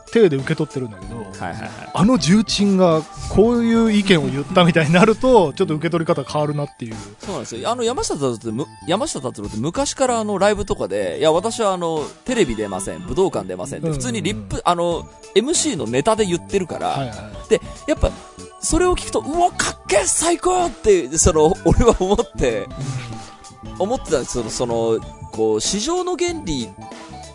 [0.09, 1.69] 体で受け取ってるんだけどはいはいはい。
[1.93, 6.95] あの重鎮がこういう意見を言ったみたいになるとちょっと受け取り方変わるなっていう。
[7.19, 7.69] そうなんですよ。
[7.69, 15.03] あの、山下達郎ってむ、山下達郎って昔からあの、ライブとかで、いや、私はあの、テレビ出ません、武道館出ませんって、うん普通にリップ、あの、
[15.35, 17.49] MC のネタで言ってるから、はいはい。
[17.49, 18.11] で、やっぱ、
[18.61, 22.67] それを聞くと、うわ、かっけえ最高って、その、俺は思って、
[23.77, 24.99] 思ってたんですその、その、
[25.31, 26.69] こう、市場の原理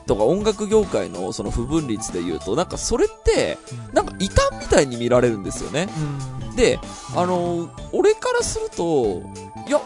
[0.06, 3.58] とか音楽業界のその不分率で言うと、なんかそれって、
[3.92, 5.88] なんか異端みたいに見られるんですよね。
[6.56, 6.78] で、
[7.16, 9.22] あの、俺からすると、
[9.66, 9.80] いや、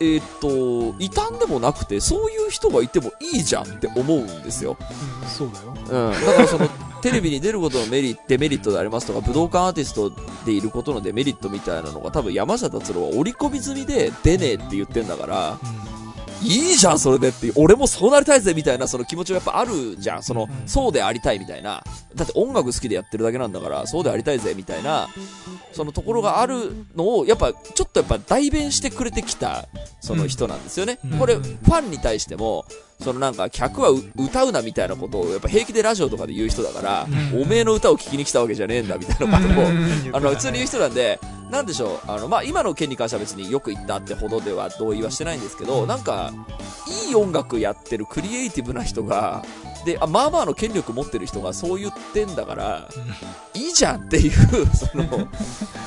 [0.00, 4.76] えーっと、異端でもなくて、そういう人がいてもいいじゃんって思うんですよ。
[5.26, 6.24] そうだようん。
[6.24, 6.68] だからその、
[7.02, 10.12] テレビに出ることのメリット、デメリットでありますとか、武道館アーティスト
[10.44, 15.58] でいることのデメリットみたいなのが多分山下達郎は織り込み済みで出ねえって言ってんだから、
[16.42, 17.52] いいじゃん、それでって。
[17.56, 20.22] 俺もそうなりたいぜ、みたいな、その気持ちがやっぱあるじゃん。
[20.22, 21.82] その、うんそうでありたいみたいな。
[22.14, 25.08] だって音楽好きでやってるだけなんだから、そうでありたいぜ、みたいな、
[25.72, 29.66] そのところがあるのを、やっぱ、ちょっとやっぱ代弁してくれてきた、
[30.00, 30.98] その人なんですよね。
[31.04, 32.64] うんこれ、うんファンに対しても、
[33.02, 41.18] そのなんか、客はう歌うなみたいなことを、やっぱ平気でラジオとかで言う人だから、うんおめえの歌を聴きに来たわけじゃねえんだ、みたいなことを、うんあの、普通に言う人なんで、
[41.50, 46.32] なんでしょう、あの、まあ、今の件に関しては別によく言ったってほどでは同意はしてないんですけど、なんか、
[47.08, 49.44] いい音楽やってるクリエイティブな人が、
[49.84, 52.88] で、あまあまあの権力持ってる人がそう言ってんだから、
[53.54, 54.32] いいじゃんっていう、
[54.74, 55.04] その、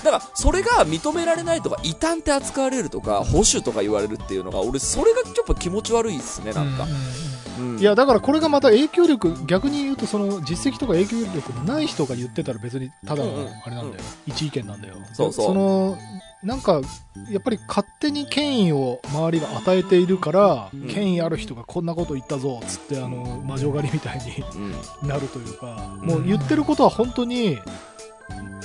[0.04, 6.84] だから、それが認められないとか、異端って扱われるとか、保守とか言われるっていうのが、俺、それがちょっと気持ち悪いですね、なんか。
[6.84, 7.31] うん
[7.80, 13.47] いやだからこれがまた影響力逆に言うとその実績とか影響力のない人が言ってたら別にただのうんうん。
[13.65, 14.95] あれなんだよ、一意見なんだよ。
[15.13, 15.45] そうそう。
[15.47, 15.97] その
[16.43, 16.82] なんか
[17.30, 20.88] やっぱり勝手に権威を周りが与えているから、ん。
[20.88, 24.19] 権威ある人がこんなこと言ったぞっつってあの魔女狩りみたい
[24.56, 24.71] うん。
[25.04, 27.60] になるというかもう言ってることは本当に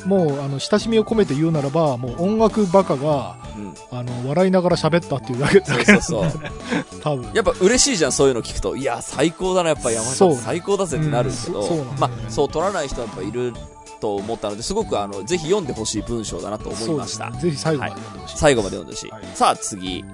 [0.05, 3.75] もうあの親しみを込めて言うならばもう音楽バカがうん。
[3.91, 6.43] あの笑いながら喋ったっていうだけだそうけそうそう。
[7.03, 8.77] 多分やっぱ嬉しいじゃん、そういうの聞くと。
[8.77, 13.55] いや、最高だな、やっぱ山下最高だぜってなるけど、うんそそうねあ、そう取らない人はやっぱいる
[14.01, 17.31] と思ったので、すごくあの、ぜひ読んでほしい文章だなと思いました。
[17.31, 19.11] ねぜひ最後まで読んでほしい、最後まで読んでほしい。
[19.11, 20.05] はいさあ、次。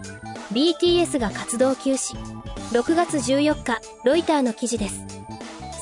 [0.53, 2.15] BTS が活動休止
[2.73, 5.03] 6月14日ロイターの記事です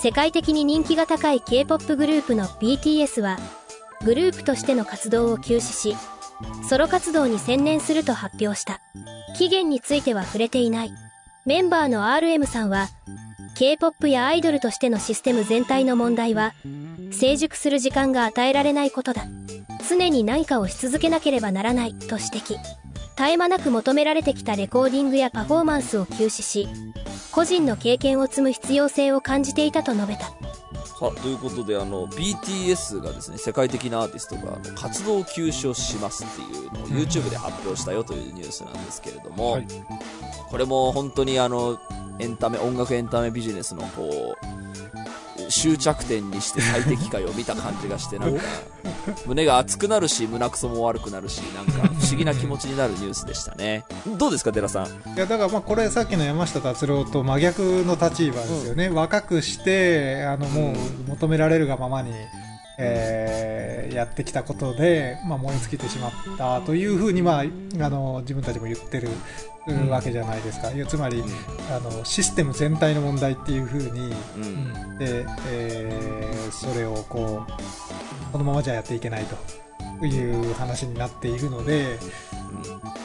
[0.00, 3.37] 世界的に人気が高い K-POP グループの BTS は
[4.04, 5.96] グループとしての活動を休止し
[6.68, 8.80] ソロ活動に専念すると発表した。
[9.36, 10.92] 期限については触れていない。
[11.46, 12.88] メンバーの RM さんは
[13.56, 16.54] K-POP やアイドルとしてのシステム全体の問題は
[17.12, 19.26] 成熟する時間が与えられないことだ。
[19.88, 21.94] 常に何かをし続けなければならない。
[21.94, 22.80] と指摘。
[23.20, 26.66] 絶え間なく求められてきたレコーディングやパフォーマンスを休止し
[27.32, 30.39] 個人の経験を積む必要性を感じていたと述べた。
[31.00, 39.66] さあ、ということで、あの、BTS がですね、世界的なアーティストが活動休止をしますっていうのを YouTube で発表したよというニュースなんですけれども、はい。
[40.50, 41.78] これも本当にあの、
[42.18, 44.46] エンタメ、音楽エンタメビジネスのこう、
[45.50, 48.42] 終着点にして最適解を見た感じがして、なんか、
[49.26, 53.84] 胸が熱くなるし、胸くそも悪くなるし、なんか不思議な気持ちになるニュースでしたね。
[54.18, 54.86] どうですか、寺さん？
[54.86, 60.76] いやだからまあこれさっきの山下達郎と真逆の立場ですよね、若くしてあのもう
[61.10, 62.12] 求められるがままに、
[62.78, 67.44] えーやってきたことで、まあ、燃え尽きてしまったというふうに、まあ、あ
[67.90, 69.08] の自分たちも言ってる
[69.88, 71.23] わけじゃないですか、いやつまり
[71.70, 74.99] あのシステム全体の問題っていうふうにうん。
[74.99, 77.53] で、えーそれをこう
[78.33, 79.25] このままじゃやっていけない
[80.01, 81.99] という話になっているので、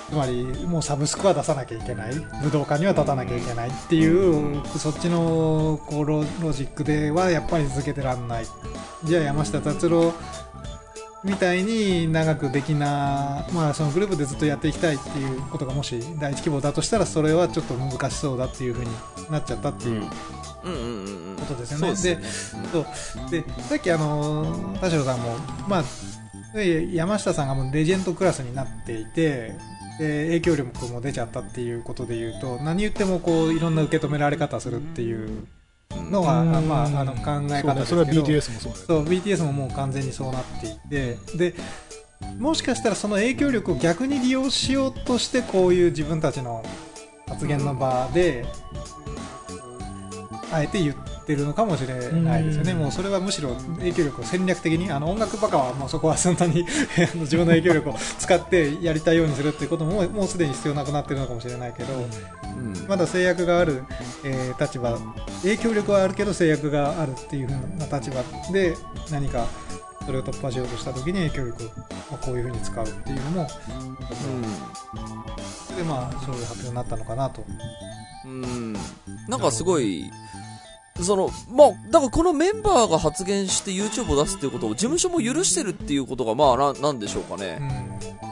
[0.10, 2.14] つまりもうサブスクは出さなきゃいけない
[2.44, 8.28] 武道館には立たなきゃいけないっていう、そっちのこうロジックではやっぱり続けてらん。
[8.28, 8.46] ない
[9.04, 10.14] じゃあ山下達郎
[11.26, 18.92] みたいに長くできな、まあ、そのグループでずっとやっていきたいっていうことがもし第一希望だとしたらそれはちょっと難しそうだっていうふうに
[19.32, 20.10] なっちゃったっていううん。
[20.66, 22.20] うんうんうんことですよね。
[23.32, 25.84] ででさっきあの田代さんも、まあ、
[26.56, 29.54] で山下さんがもうレジェンドクラスになっていて
[30.00, 35.48] で影響力も出ちゃったっていうことで言うと何言ってもこういろんな受け止められ方するっていう
[36.10, 36.68] のが、うん。
[36.68, 37.74] まあ、あの考え方ですけど。
[37.74, 37.86] ね。
[37.86, 41.18] それは BTS もそうだよそう BTS ももう完全にそうなっていて。
[41.36, 41.54] で
[42.40, 46.64] もしかしたらその影響力を逆に利用しようとしてこういう自分たちの
[47.28, 48.46] 発言の場で、
[50.52, 52.78] あえて言ってるのかもしれないですよね、うん。
[52.80, 56.66] もうそれはむしろ影響力を戦略的にあの音楽バカはもうそこはそんなに
[57.16, 61.98] 自分の影響力を使ってやりたいようにするっていうことも もうすでに必要なくなってるのかもしれないけど、う
[62.60, 62.88] ん。
[62.88, 63.84] まだ制約がある、
[64.24, 64.98] えー立場
[65.42, 68.76] 影響力はあるけど制約があるっていう風な立場で
[69.12, 69.46] 何か
[70.06, 71.74] それを突破しようとした時に影響力をま
[72.14, 73.48] あこういう風に使うっていうのも
[75.76, 77.44] でまあそういう発表になったのかなと。
[78.26, 78.74] うんうん。
[79.28, 80.12] なんかすごい
[81.02, 87.60] そのまあだからこのメンバーが発言して YouTube を出すっていうことを事務所も許してるっていうことがまあななんでしょうかね、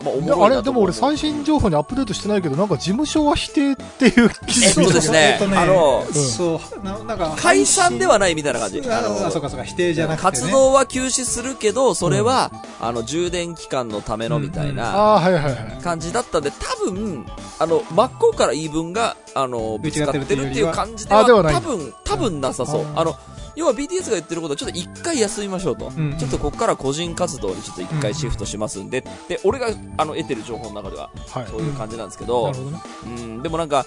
[0.04, 0.46] まあおもいやろいなと思う。
[0.46, 5.38] あれでも俺最新情報にアップデートしてないけどなんか事務所は否定っていう記事とですね。
[5.42, 6.14] えっとあのん。
[6.14, 6.86] そう。
[6.86, 8.82] ななんか解散ではないみたいな感じ。
[8.82, 15.82] あのあそうかそうか否定じゃなくて、ね、活動は休止するけど、それは、あの、充電期間のためのみたいなああはいはいはい。
[15.84, 17.26] 感じだったんで、多分、
[17.60, 22.82] あの、真っ向から言い分が、あの、ぶつかってるっていう感じでは、あでは多分、多分なさそう。
[22.82, 22.86] う。
[22.86, 23.16] んあの、
[23.56, 25.88] 要は BTS が言ってることはちょっと一回休みましょうと。
[25.88, 26.18] うん。
[26.18, 29.00] ちょっとここから個人活動にちょっと一回シフトしますんで。
[29.00, 31.48] って、俺が、あの、得てる情報の中では、はい。
[31.48, 32.80] そういう感じなんですけど、なるほどね。
[33.06, 33.86] うん、でもなんか、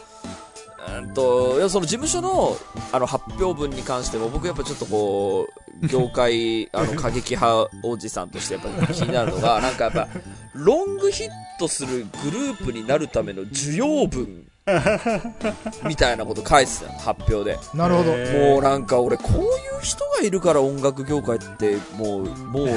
[0.98, 2.56] うんと、いやその事務所の、
[2.92, 5.48] あの、発表文に関しても、僕やっぱちょっとこ
[5.82, 10.08] う、業界、 あの、過激派おじさんとしてやっぱ気になるのが、なんかやっぱ、
[10.54, 14.46] ロングヒットするグループになるための需要文、
[15.86, 17.58] みたいなこと書いてたの、発表で。
[17.74, 18.10] なるほど。
[18.16, 22.68] もうなんか俺、こういう人がいるから音楽業界って、もう、もう、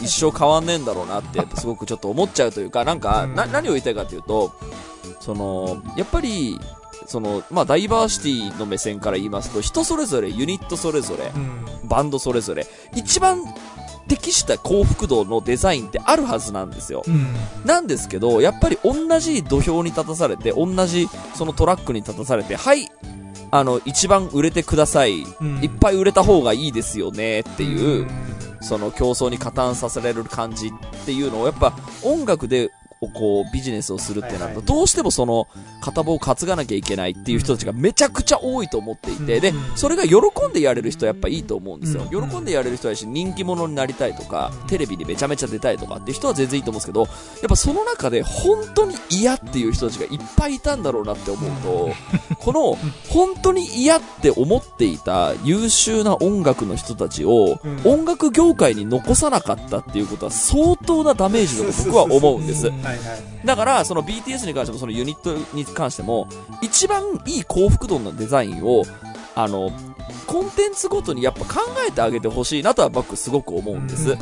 [0.00, 4.52] 一生変わんねえんだろうなって、やっぱすごくちょっと思っちゃうというか、なんか、な、何を言いたいかというと、
[5.18, 6.60] その、やっぱり、
[7.06, 11.88] その、まあ、ダイバーシティの目線から言いますと、人それぞれ、ユニットそれぞれ、うん。
[11.88, 13.42] バンドそれぞれ、一番
[14.08, 17.02] 適した幸福度のデザインってあるはずなんですよ。
[17.06, 22.88] うんなんですけど、やっぱり同じ土俵に立たされて、同じそのトラックに立たされて、はい、
[23.50, 25.24] あの、一番売れてください。
[25.40, 28.08] うんいっぱい売れた方がいいですよねっていう、うん
[28.64, 30.70] その競争に加担させられる感じっ
[31.04, 35.48] ていうのを、やっぱ音楽で、こう、ビジネスをするってなると、どうしてもその、
[35.80, 42.02] 片棒を担がなきゃいけないっていう人たちがめちゃくちゃ多いと思っていて、でうん、それが喜んでやれる人はやっぱいいと思うんですよ。
[42.02, 47.08] うん喜んでやれる人はし、人気者になりたいとか、テレビにめちゃめちゃ出たいとかっていう人は全然いいと思うんですけど、やっ
[47.48, 51.90] ぱその中で本当に嫌っていう人たちがいっぱいいたんだろうなって思うと、
[52.38, 52.78] この、
[53.10, 57.80] 本当に嫌って思っていた優秀な音楽の人たちを、うん。
[57.84, 62.68] 音楽業界に残さなかったっていうことは相当なダメージだと僕は思うんです。
[62.68, 66.28] はいはいだから、その BTS に関しても、そのユニットに関しても、
[66.62, 68.84] 一番いい幸福度のデザインを、
[69.34, 69.70] あの、
[70.26, 74.16] コンテンツごとにやっぱ考えてあげてほしいなとは僕すごく思うんです。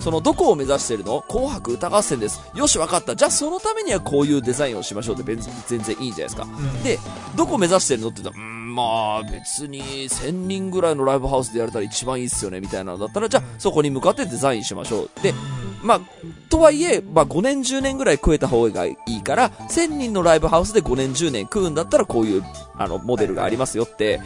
[0.00, 1.22] その、どこを目指してるの？
[1.28, 2.40] 紅白歌合戦です。
[2.54, 3.14] よし、わかった。
[3.14, 5.36] じゃあそのためにはこういうデザインをしましょうって
[5.68, 6.42] 全然いいんじゃないですか。
[6.44, 6.98] うんで、
[7.36, 8.82] どこを目指してるのって言ったら、うーん、ま
[9.20, 15.10] あ、別に1000人ぐらいのライブハウスでやれたら一番いいっすよね、みたいなのだったら、じゃあそこに向かってデザインしましょう。
[15.22, 15.34] で、
[15.82, 16.00] まあ、
[16.48, 22.44] とはいえ、まあ5年10年ぐらい食えた方がいいから、1000人のライブハウスで5年10年食うんだったらこういう、
[22.76, 24.20] あの、モデルがありますよって、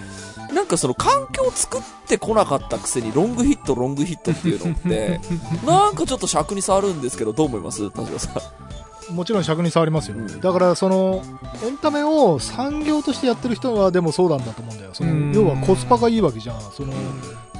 [0.52, 5.20] なんかその環境を作ってこなかったくせにロングヒット、ロングヒットっていうのって、
[5.66, 7.90] なんかちょっと癪に障るんですけど、どう思います？
[7.90, 8.66] 田代さん。
[9.14, 10.40] もちろん癪に障りますよ、うん。
[10.40, 11.22] だからその
[11.64, 16.92] エンタメを産業としてやってる人はでもそうなんだと思うんだよそうんの要はコスパがいいわけじゃんその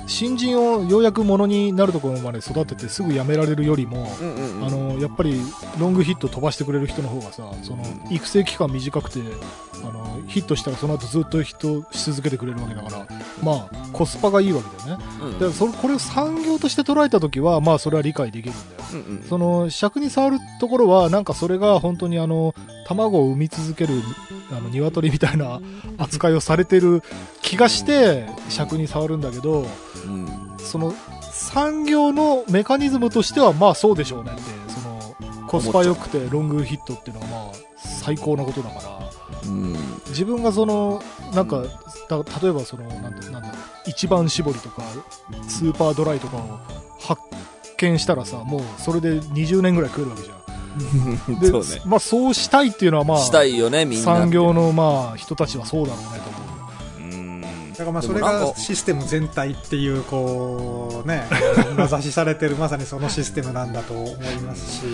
[0.07, 4.67] 新人をようやくものになるところまで育ててすぐ辞められるよりも、うんうんうん。
[4.67, 5.41] あのやっぱり
[5.79, 9.21] ロングヒット飛ばしてくれる人の方がさその育成期間短くて
[9.83, 13.07] あのヒットしたらその後ずっとヒットし続けてくれるわけだから
[13.43, 15.05] まあコスパがいいわけだよね。
[15.23, 18.91] うんだからそれこれを産業として捉えた時はまあそれは理解できるんだよ。
[18.93, 19.23] うんうん。
[19.29, 22.55] その尺に触るところはなんかそれが本当にあの
[22.87, 23.95] 卵を産み続ける
[24.51, 25.61] あの鶏みたいな
[25.99, 27.03] 扱いをされてる
[27.43, 29.67] 気がして尺に触るんだけどうん
[30.59, 30.95] その
[31.33, 34.43] 産業のメカニズムとしてはまあそうでしょうねって
[34.73, 35.17] その
[35.49, 38.77] コスパ良くてロングヒットっていうのがまあ最高なことだか
[39.45, 39.73] らうん
[40.09, 41.03] 自分がその
[41.35, 41.63] なんか
[42.09, 43.55] だ例えばそのなんだなんだ
[43.87, 44.83] 一番搾りとか
[45.49, 46.41] スーパードライとかを
[47.01, 47.17] は
[47.77, 51.41] 見したらさ、もうそれで20年ぐらい食えるわけじゃん。
[51.41, 51.83] で、 そうね。
[51.85, 54.05] まあそうしたいっていうのはまあ、したいよね、みんな。
[54.05, 56.46] 産業のまあ人たちはそうだろうねと思う。
[57.79, 57.85] うん。
[57.85, 61.27] だからまあそれがシステム全体っていうこうね
[61.77, 64.87] 名指しされてるまさにそのシステムなんだと思いますし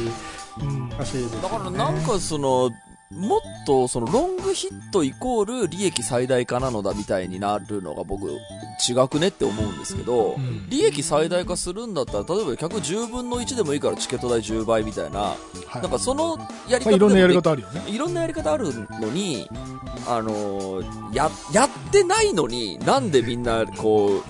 [0.61, 0.89] うん。
[0.91, 2.71] 難しいですねだからなんかその、
[3.17, 15.37] もっとそのロングヒットイコール利益最大化なのだみたいになるのが僕違くねって思うんですけど、うん利益最大化するんだったら、例えば客10分の1でもいいからチケット代10倍みたいな、は
[15.79, 15.83] い。
[15.83, 17.83] なんかそのやりまあ、方いろんなやり方あるよね。
[17.89, 19.49] いろんなやり方あるのに、
[20.07, 24.23] あのーや、やってないのに、なんでみんな、こう、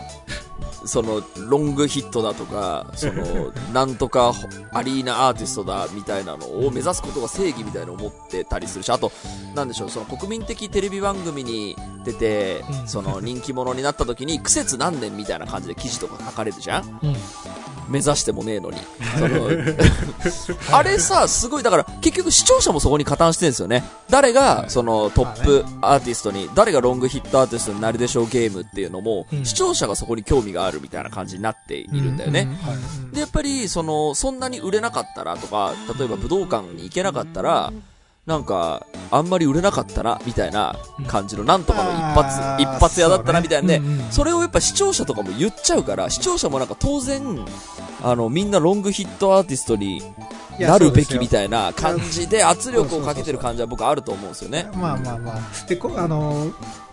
[0.84, 4.32] その、ロングヒットだとか、その、 なんとか
[4.72, 9.12] アリーナアーティストだみたいなのを目指すことが正義みたいな思ってたりするし、あと、
[9.54, 17.16] なんでしょう、その国民的テレビ番組に出て、うんその人気者になった時に、苦節何年みたいな感じで記事とか書かれるじゃんうん。
[17.88, 18.78] 目指してもねえのに。
[20.72, 23.84] あれさ、すごい、だから、結局視聴者もそこに加担してるんですよね。
[24.08, 32.48] 誰が、そのトップアーティストに、誰がロングヒットアーティストになるでしょうゲームっていうのも、うん視聴者がそこに興味があるみたいな感じになっているんだよね。
[32.62, 33.14] はい。
[33.14, 37.72] で、やっぱり、その、そんなに売れなかったらとか、例えば武道館に行けなかったら、
[38.26, 40.76] なんか、あんまり売れなかったな、みたいな
[41.08, 47.44] 感じの、なんとかの一あ発、ー一発屋だったな、みたいなんで、うんうんそれをやっぱ視聴者とかも言っちゃうから、視聴者もなんか当然、
[48.02, 50.02] あの、みんなロングヒットアーティストに
[50.60, 54.70] なるべきみたいな感じで圧力をかけてる感じは僕あると思うんですよね。
[54.74, 55.66] まあまあまあ。
[55.66, 56.52] でこあの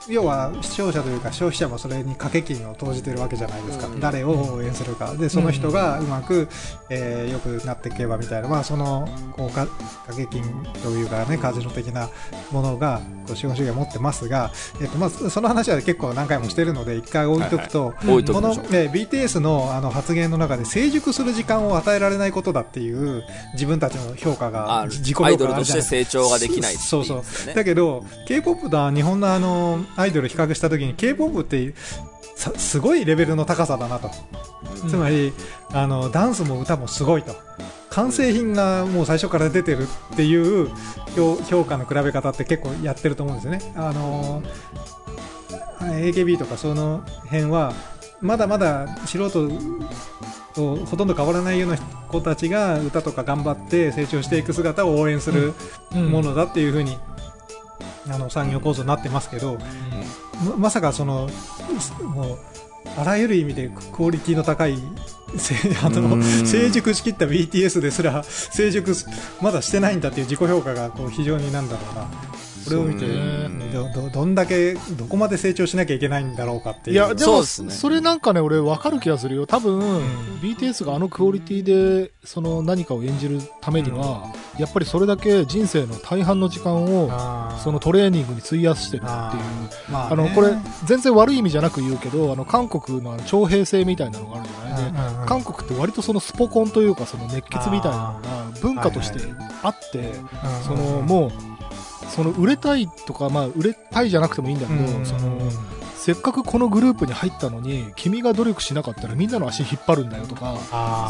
[0.10, 4.00] 要は視聴者というか消費者もそれに掛け金を投じてるわけじゃないですか、うん。
[4.00, 5.13] 誰を応援するか。
[5.15, 6.48] でその人がうまく、
[6.89, 10.43] えー、よくなっていけばみたいな、まあ、そのこうか掛け金
[10.84, 12.10] というかねカジノ的な
[12.52, 18.52] ものがこう資本主義は持ってますが、えっとまあ、その話は結構何回もしてるので一回置いとくと、置いとこの。
[18.72, 25.98] えー BTS のあの発言の中で成熟する時間を与えられないことだっていう自分たちの評価があ自己評価アイドルとがあるじゃないですか。
[25.98, 27.24] して成長ができないっていそうそう。
[27.54, 31.73] だけど K-POP と日本のあのアイドル比較した時に K-POP って
[32.35, 34.09] さすごいレベルの高さだなと、
[34.88, 35.33] つまり
[35.73, 37.35] あのダンスも歌もすごいと。
[37.89, 40.69] 完成品がもう最初から出てるっていう
[41.15, 43.73] 評評価の比べ方って結構やってると思うんですよね。
[43.75, 44.41] あの
[45.79, 47.73] AKB とかその辺は
[48.21, 49.49] まだまだ素人
[50.53, 55.53] とほとんど変わらないような子たちが歌とか頑張って成長していく姿を応援する
[55.93, 56.09] うん。
[56.09, 56.97] ものだっていうふうに、
[58.12, 59.58] あの産業構造になってますけど、
[60.45, 61.30] ままさかその
[62.04, 62.38] もう
[62.98, 64.78] あらゆる意味でクオリティの高い
[65.38, 66.24] せあのうん。
[66.24, 69.08] 成熟しきった BTS ですら成熟す
[69.41, 72.08] まだしてないんだっていう自己評価がこう非常になんだろうな
[72.65, 73.06] これを見て
[73.74, 76.95] どどどんだけどこまで成長しなきゃいけないんだろうかっていう。
[76.95, 77.72] いや、でも、そね。
[77.72, 79.45] それなんかね、俺分かる気がするよ。
[79.48, 79.80] 多分、
[80.41, 87.10] BTS があのクオリティで、その何かを演じるためには、やっぱりそれだけ人生の大半の時間を、
[87.63, 89.12] そのトレーニングに費やしてるっていう。
[89.13, 89.91] あー。
[89.91, 90.54] まあの、ねこれ、
[90.86, 94.84] 全然悪い意味じゃなく言うけど、あの、韓国のあの徴兵制みたいなのがあるじゃない？
[94.84, 95.28] で、うんうんうん。
[95.28, 98.22] 韓国って割とそのスポコンというか、その熱血みたいなの
[98.54, 99.19] が文化として
[99.63, 100.30] あって、うん
[100.65, 101.32] その、もう、
[102.10, 105.06] その売れたいとか、まあ、売れたいじゃなくてもいいんだけど、うん。
[105.06, 105.39] その、
[105.95, 110.58] せっかくこのグループに入ったのに、君が努力しなかったらみんなの足引っ張るんだよとか、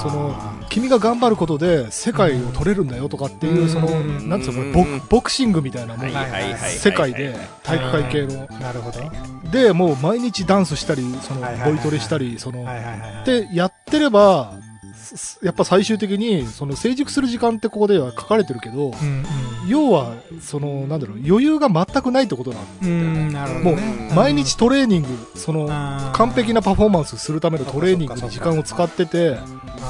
[0.02, 0.36] その
[0.70, 3.70] 君が頑張ることで世界を取れるんだよとかっていう、うん。
[3.70, 8.48] その、うんなんつうの、うんボクボクシングみたいなもん、はいはい世界で体育会系の。
[8.60, 9.00] なるほど。
[9.52, 13.26] で、もう毎日ダンスしたり、その、ボイトレしたり、その、はいはいはいはい。
[13.26, 14.69] で、やってれば、す
[15.44, 19.24] やっぱ最終的に、その成熟する時間ってここでは書かれてるけど、うん
[19.68, 22.94] 要は、その、なんだろう、余裕が全くないってことなんうんう
[23.30, 25.68] んなるほもう毎日トレーニング、その、
[26.14, 29.38] 完璧なパフォーマンスするためのトレーニングに時間を使ってて、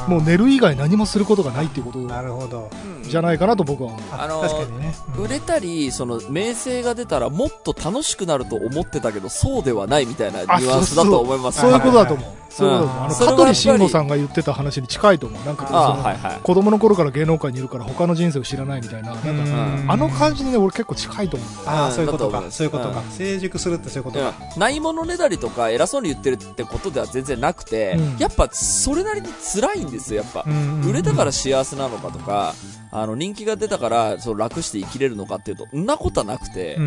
[0.07, 2.69] もう寝る以外何もすることがないっていうことなるほど。
[3.03, 4.01] じゃないかなと僕は思う。
[4.11, 4.93] ああのー確かにね。
[5.17, 5.23] うん。
[5.23, 11.61] 売れたり、その、名声が出たらもっと楽しくなると思ってたけど、そうではないみたいなニュアンスだと思います。
[11.61, 12.25] そういうことだと思う。
[12.27, 13.37] はいそういうことだと思う。
[13.37, 15.45] 香取慎吾さんが言ってた話に近いと思う。
[15.45, 16.39] なんか、そのはいはい。
[16.41, 19.13] 子供の頃から芸能界にいるから他の人生を知らないみたいな。
[19.13, 21.49] なんかうんあの感じにね、俺結構近いと思う。
[21.67, 22.43] あそういうことか。
[22.49, 22.99] そういうことか。
[23.01, 24.33] うん成熟するってそういうことか。
[24.57, 28.17] ないものねだりとか偉そうに言ってるってことでは全然なくて、うん。
[28.17, 30.45] やっぱそれなりに辛いんですよ、やっぱ。
[30.87, 32.53] 売れたから幸せなのかとか、
[32.91, 36.77] あの人気が出たからそう楽して生きれるのかっていうと、んなことはなくて、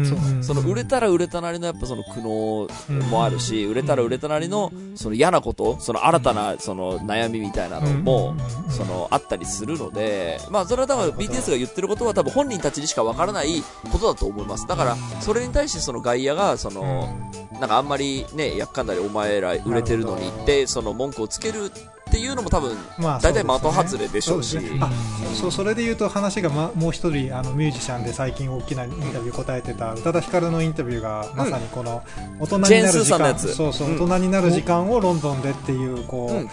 [0.42, 8.34] その売れたら売れたなりのやっぱその苦悩もあるし、売れたら売れたなりのその嫌なこと、その新たなその悩みみたいなのも、
[8.68, 13.62] そのあったりするので、まあそれは多分 BTS が言ってることは多分本人たちにしかわからない
[13.92, 14.66] ことだと思います。
[14.66, 17.16] だからそれに対してその外野がその、
[17.60, 21.70] なんかあんまりね、やっかんだりお前ら売れてるのにって、その文句をつける
[22.12, 24.58] っていうのも多分、まあ大体的外れでしょうし。
[24.58, 24.78] ね。
[24.82, 24.90] あ
[25.34, 32.02] そうそれで言うと話が、ま、もう一人あのミュージシャンで最近大きなインタビュー答えてた宇多田ヒカルのインタビューがまさにこの
[32.38, 33.38] 大人になる時間。
[33.38, 36.50] そうそう、うん大人になる時間をロンドンでっていうこう、うん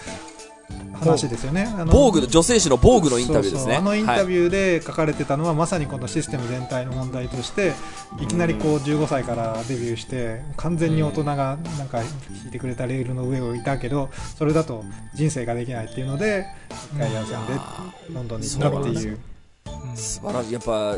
[1.00, 3.76] 話ですよねあの防具の、女性誌の防具のインタビューですね。
[3.76, 4.24] あのインタ。
[4.24, 7.72] ビューで書かれてたのは、まさにこのシステム全体の問題として
[8.20, 16.46] いきなりこう15歳からデビューして完全に大人がなんか引いてくれたレールの上をいたけどそれだと人生ができないっていうので
[16.92, 17.52] 一回休んで
[18.10, 19.29] ロンドンに行ったっていう。
[19.94, 20.52] 素晴らしい。
[20.52, 20.96] やっぱ、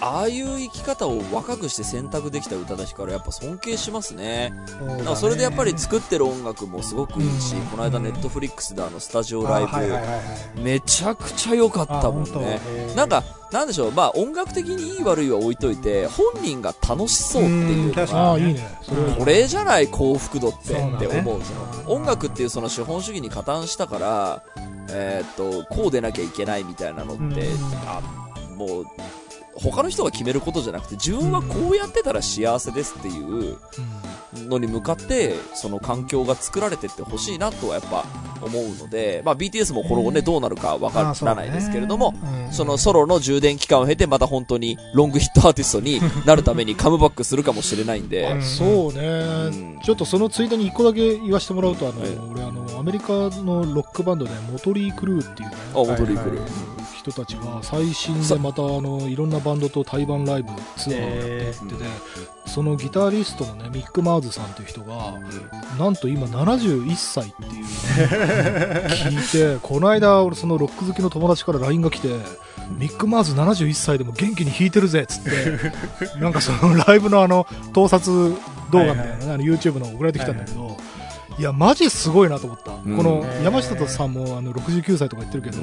[0.00, 4.52] ああいう生き方を若くして選択できた宇多田ヒカル、やっぱ尊敬しますね。
[4.66, 5.16] そね。
[5.16, 7.66] それでやっぱり作ってる音楽もすごくいいし、うん。
[7.66, 12.60] この間ネットフリックスであのスタジオライブ、あはいはいはいはいめちゃくちゃ良かったもんね。
[12.94, 18.36] なんか、なんでしょう、まあ音楽的にいい悪いは置いといて、本人が楽しそうっていうのが
[19.18, 21.40] これじゃない幸福度ってって思う。
[21.42, 24.42] その音楽っていうその資本主義に加担したから、
[24.90, 27.32] えーっと、こうでなきゃいけないみたいなのって、うん。
[27.86, 28.00] あ
[28.56, 28.86] もう、
[29.60, 33.58] 他の人が決めることじゃなくて、自分はこうやってたら幸せですっていう
[34.46, 38.04] のに向かって、その環境が作られてってほしいなとはやっぱ
[38.40, 42.14] 思うので、まあ BTS もこの後ね、どうなるかわからないですけれども、
[42.50, 48.42] そのソロの充電期間を経てまた本当にロングヒットアーティストになるためにカムバックするかもしれないんで、うん。
[48.42, 49.80] そうね、うん。
[49.82, 52.10] ちょっとそのついでに一個だけ言わせてもらうと、あの、はい。
[52.30, 56.40] 俺、あの、アメリカのロックバンドで、モトリー・クルーっていうね、あ、戻り来る。
[57.10, 61.84] 人たちが最新でまたあのいろんなバンドと対バンライブツアーをやってて、
[62.46, 65.14] そのギタリストのねミック・マーズさんっていう人が
[65.78, 67.64] なんと今71歳っていう
[68.88, 72.08] 聞いて この間俺そのロック好きの友達から LINE が来て
[72.78, 78.36] ミック・マーズ71歳でも元気に弾いてるぜっつって なんかそのライブのあの盗撮
[78.70, 80.76] 動画みたいなね、あの YouTube の送られてきたんだけど、
[81.38, 82.96] いやマジすごいなと思った、ん。
[82.96, 85.62] この山下さんもあの69歳とか言ってるけど、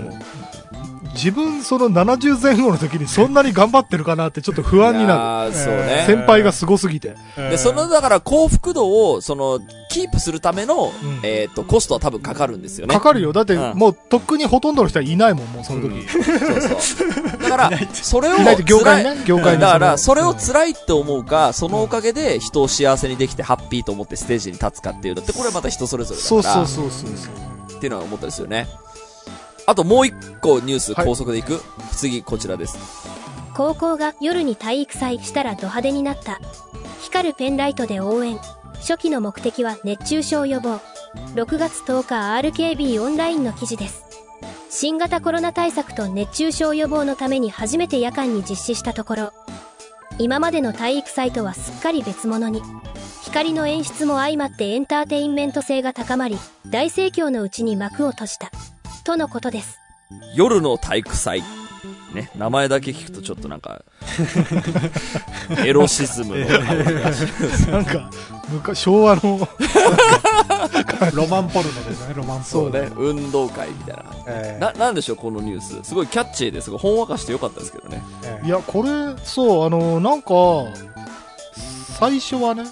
[1.16, 5.52] 自分その70前後の時にそんなに頑張ってるかなってちょっと不安になる。
[5.52, 5.54] る。
[5.54, 6.04] そうね。
[6.06, 9.60] 先輩がすごすぎて、で、その、だから幸福度を、その、
[9.90, 10.92] キープするための、ん。
[11.24, 12.94] えっ、と、コストは多分かかるんですよね。
[12.94, 13.34] かかるよ。
[13.34, 16.24] だってうんもうとっくにほとんどの人はいないもんもうその時、そう
[16.80, 17.42] そう。
[17.42, 19.24] だから、 それを、いない業界ね？
[19.26, 26.44] 業界にだから、それを辛いって思うか、そのおかげで人を幸せにできてハッピーと思ってステージに立つかっていうのって、これはまた人それぞれだから。
[26.44, 27.30] そうそうそうそうそ
[27.74, 27.78] う。
[27.78, 28.68] っていうのは思ったですよね。
[29.68, 31.62] あともう一個ニュースはい高速でいく、
[31.92, 32.78] 次こちらです。
[33.56, 36.40] 高校が夜に体育祭したらド派手になった。
[37.02, 38.38] 光るペンライトで応援。
[38.76, 40.80] 初期の目的は熱中症予防。
[41.36, 44.04] 6月10日 RKB オンラインの記事です。
[44.70, 49.34] 新型コロナ対策と熱中症予防のために初めて夜間に実施したところ、
[50.20, 52.62] 今までの体育祭とはすっかり別物に。
[53.24, 56.38] 光の演出も相まってエンターテインメント性が高まり、
[56.70, 58.52] 大盛況のうちに幕を閉じた。
[59.06, 59.80] とのことです。
[60.36, 61.44] 夜の体育祭。
[62.14, 63.84] ね、名前だけ聞くとちょっとなんか、
[65.64, 66.46] エロシズムの。
[67.72, 68.10] なんか
[68.50, 69.48] 昔昭和の
[71.14, 74.04] ロマンポルノですねロマンポルノそうね、運動会みたいな。
[74.28, 75.88] えーな、なんでしょう、このニュース。
[75.88, 78.02] すごいキャッチーですごいほんわかしてよかったですけどね。
[78.24, 78.90] えーいやこれ
[79.24, 80.32] そうあのなんか
[82.00, 82.64] 最初はね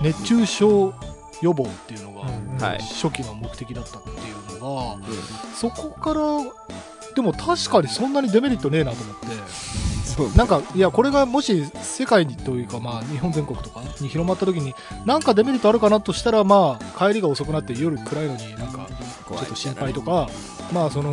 [0.00, 0.94] 熱中症
[1.42, 2.12] 予防っていうの
[2.58, 5.06] が、初期の目的だったっていうのが、
[5.54, 6.20] そこから
[7.14, 9.26] でも確かにそんなにデメリットねえなと思って。
[10.36, 14.72] なんかいやこれがもし世界にというか、まあ、日本全国とかに広まった時に
[15.04, 18.86] なんかデメリットあるかなとしたら、まあ、帰りが遅くなって夜暗いのになんか
[19.28, 20.28] ちょっと心配とか、
[20.72, 21.10] まあその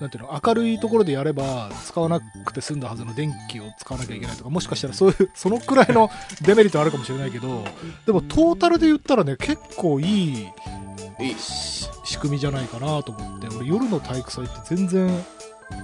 [0.00, 6.10] なんていうの明るいところでやれば使わなくて済んだはずの電気を使わなきゃいけないとかもしかしたらそういうそのくらいの
[6.42, 7.64] デメリットあるかもしれないけど
[8.04, 10.48] でもトータルで言ったらね結構いい。
[11.20, 15.24] いいし仕組みじゃないかなと思って俺夜の体育祭って全然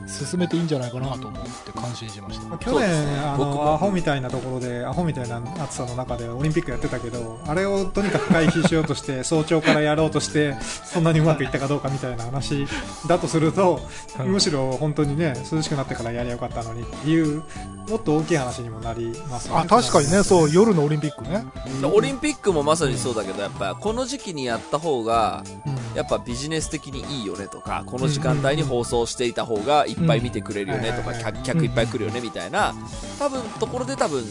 [0.06, 2.46] 進めていいんじゃないかなと思って感心しました。
[2.48, 2.88] まあ去年、
[3.24, 3.54] あね僕も。
[3.56, 12.66] のアホみたいなところでアホみたいな暑さの中でオリンピックやってたけどあれをとにかく回避しようとして早朝からやろうとしてそんなにうまくいったかどうかみたいな話
[13.08, 13.80] だとすると
[14.16, 14.28] はい。
[14.28, 17.42] むしろ本当にね涼しくなってからやりゃよかったのにっていう
[17.88, 19.60] もっと大きい話にもなりますよね。
[19.64, 20.22] あ確かにね。
[20.22, 21.44] そう夜のオリンピックね。
[21.84, 25.76] オリンピックもまさにそうだけど、やっぱこの時期にやった方が、うん。
[25.96, 31.12] やっぱビジネス的にいいよねとか、この時間帯に放送していた方がいっぱい見てくれるよねとか、
[31.42, 32.74] 客いっぱい来るよねみたいな、
[33.18, 34.24] 多分ところで多分、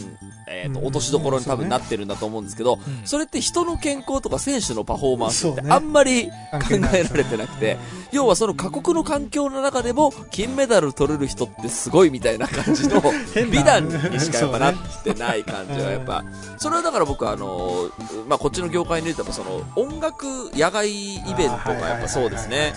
[0.46, 0.86] えっ、と、うん。
[0.86, 2.80] 落としどころに多分なってるんだと思うんですけど、ん。
[3.04, 6.32] それって人の健康とか選手のパフォーマンスってあんまり考
[6.94, 7.78] えられてなくて、
[8.12, 13.02] 要はその過酷の環境の中でも金メダル取れる人ってすごいみたいな感じの
[13.50, 16.24] 美談にしかやっぱなってない感じはやっぱ、
[16.58, 17.90] それはだから僕はあの、
[18.28, 22.74] まあ、こっちの業界にいるとその音楽野外イベンンとかやっぱそうですね。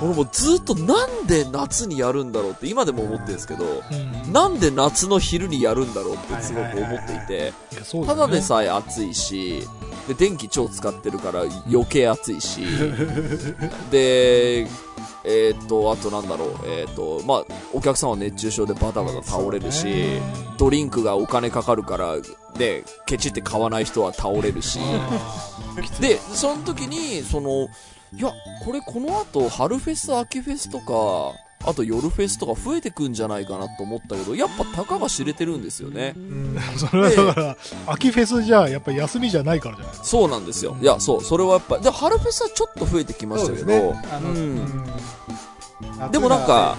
[0.00, 9.62] 俺もずっとなんで夏にやるんだろうって今でも思ってるんですけど、うんなんで夏の昼にやるんだろうってすごく思っていて、いやそうただでさえ暑いし、
[10.08, 12.62] で、電気超使ってるから余計暑いし、
[13.90, 14.66] で、
[15.24, 20.20] えーっと、あとなんだろう、えーっと、まあ、お客さんは熱中症でバタバタ倒れるし、
[20.58, 22.16] ドリンクがお金かかるから、
[22.56, 24.80] で、ケチって買わない人は倒れるし、
[26.00, 27.68] で、その時に、その、
[28.14, 28.32] いや、
[28.64, 36.14] これこの後、春フェス、秋フェスとか、あと夜フェスとか増えてくんじゃないかなと思ったけど、やっぱたかが知れてるんですよね。
[36.16, 37.56] うん それはだから、
[37.86, 40.76] 秋フェスじゃやっぱり休みじゃないからじゃないそうなんですよ。
[40.80, 43.74] いや、そう、それはやっぱ、で、春フェスはちょっと増えてきましたけど、そ
[44.18, 46.76] うんんでもなんか。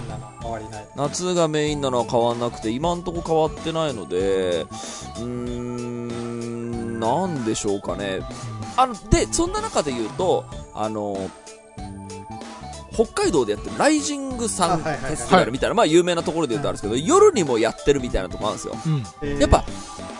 [0.96, 8.20] 夏がメインなのは変わんなくて、今んとこ変わってないので、うーん、なんでしょうかね。
[8.76, 11.30] あの、で、そんな中で言うと、あの、
[12.94, 18.76] 北海道でやってるライジングサンフェスティバルみたいな、まあ有名なところで言うとあるんですけど、夜にもやってるみたいなところあるんですよ。
[18.86, 19.02] うん。
[19.22, 19.64] えーやっぱ、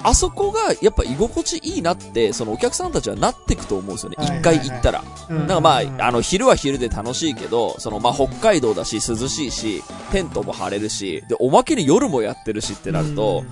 [0.03, 4.17] あそこが、やっぱ居心地いいなって、そのお客さんたちはなっていくと思うんですよね。
[4.21, 5.03] 一回行ったら。
[5.31, 13.45] うんなんかまあ、あの、昼は昼で楽しいけど、そのまあ北海道だし、涼しいし、テントも張れるし、で、おまけに夜もやってるしってなると、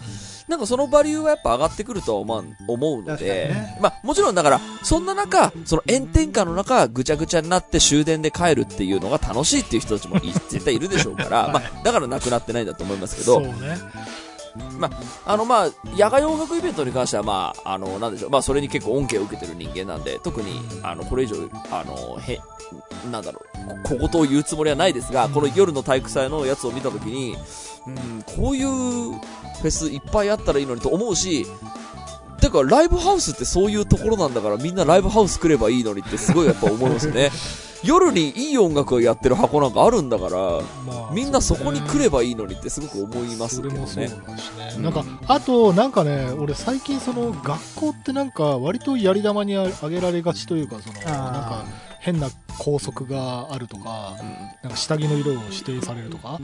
[0.52, 3.78] なんかそのバリューはやっぱ上がってくるとは思う思うので、にね。
[3.80, 11.52] まあもちろんだから、そんな中、その炎天下の中、ぐちゃぐちゃになって終電で帰るっていうのが楽しいっていう人たちもい絶対いるでしょうから、 はい。
[11.54, 13.78] まあだからなくなってないんだと思いますけど、そうね。
[15.24, 21.36] あの、まあ、野外音楽イベントに関しては、まあ、あの、なんでしょう、まあ、それに結構恩恵を受けてる人間なんで、特に、あの、これ以上、
[21.70, 22.38] あの、へ、
[23.10, 27.36] なんだろう、こ小言を言うつもりはないですが、この夜の体育祭のやつを見たときに、
[27.86, 31.46] うん、こういうフェスいっぱいあったらいいのにと思うし、
[32.40, 37.30] てか、ライブハウスってそういうところなんだから、みんなライブハウス来ればいいのにってすごいやっぱ思いますよね。
[37.84, 43.86] 夜にいい音楽をやってる箱なんかあるんだから、まあみんなそこに来ればいいのにってすごく思いますけどねだ。
[43.88, 44.10] しね、
[44.76, 51.64] うんなんかあとなんかね俺最近その学校ってなんか割とやり玉にあげられがちというかそのなんか
[52.02, 54.16] 変な校則があるとか
[54.62, 56.40] なんか下着の色を指定されるとか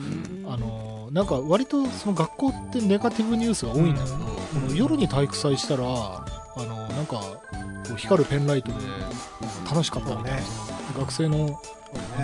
[0.46, 4.22] あのなんか割とその学校ってネガティブニュースが多いんだけど、こ
[4.68, 6.24] の夜に体育祭したらあ
[6.56, 7.20] のなんか
[7.96, 8.78] 光るペンライトで
[9.68, 11.60] 楽しかったみたいな、その学生の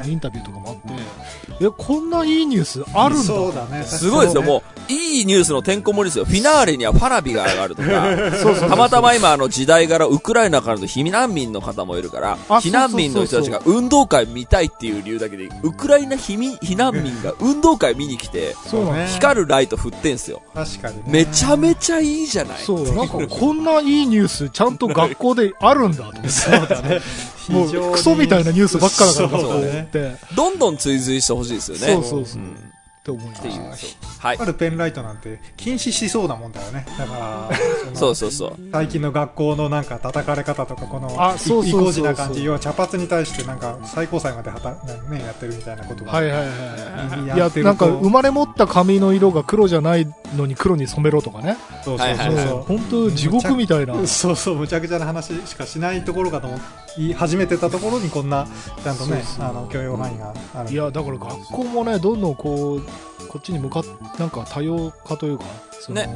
[0.07, 3.85] インタビューとかもあって、えこんないいニュースあるんだそうだね。
[3.85, 6.25] すごいですよ、もう、いいニュースのてんこ盛りですよ。
[6.25, 20.43] フィナーレには花火が上がるとか、たまたま今、あの、時代柄、ウクライナからの避難民の方もいるから、あ避難民の人たちが運動会見たいっていう理由だけで、ウクライナ避難民が運動会見に来て、ね光るライト振ってんすよ。
[20.55, 21.03] 確かにね。
[21.07, 22.59] めちゃめちゃいいじゃない。
[22.59, 27.01] そう、なんかこんないいニュースちゃんと学校であるんだと思って。
[27.49, 29.89] もうクソみたいなニュースばっかだからね。
[30.37, 31.95] どんどん追随してほしいですよね。
[31.95, 32.43] そうそうそう。
[32.43, 32.74] ん
[33.05, 34.07] って思いまっていうした。
[34.07, 34.45] そうはいあ。
[34.47, 36.87] るペンライトなんて禁止しそうなもんだよね。
[36.99, 37.51] だから、
[37.93, 38.57] そうそうそう。
[38.73, 44.71] 最近の学校のなんか叩かれ方とか、このあそうそうそうそう意固地な感じ、要は茶髪に対してなんか最高裁まではた、
[45.11, 46.13] ね、やってるみたいなことが。
[46.13, 47.37] はいはいはいはい。
[47.37, 51.59] いやって、るなんか生まれ持った髪の色が黒じゃないのに黒に染めろとかね。
[51.85, 52.63] そうそうはいはいはいそうそう。
[52.63, 53.95] 本当地獄みたいな。
[54.07, 56.59] そうそう、むちゃくちゃな話しかしないところかと思
[56.97, 58.47] い始めてたところにこんな、
[58.83, 60.71] ちゃんとね、そうそうあの、許容範囲がある。
[60.71, 62.94] いや、だから学校もね、どんどんこう、
[63.35, 63.85] こっちに向かっ、
[64.17, 66.09] なんか多様化というか、そのね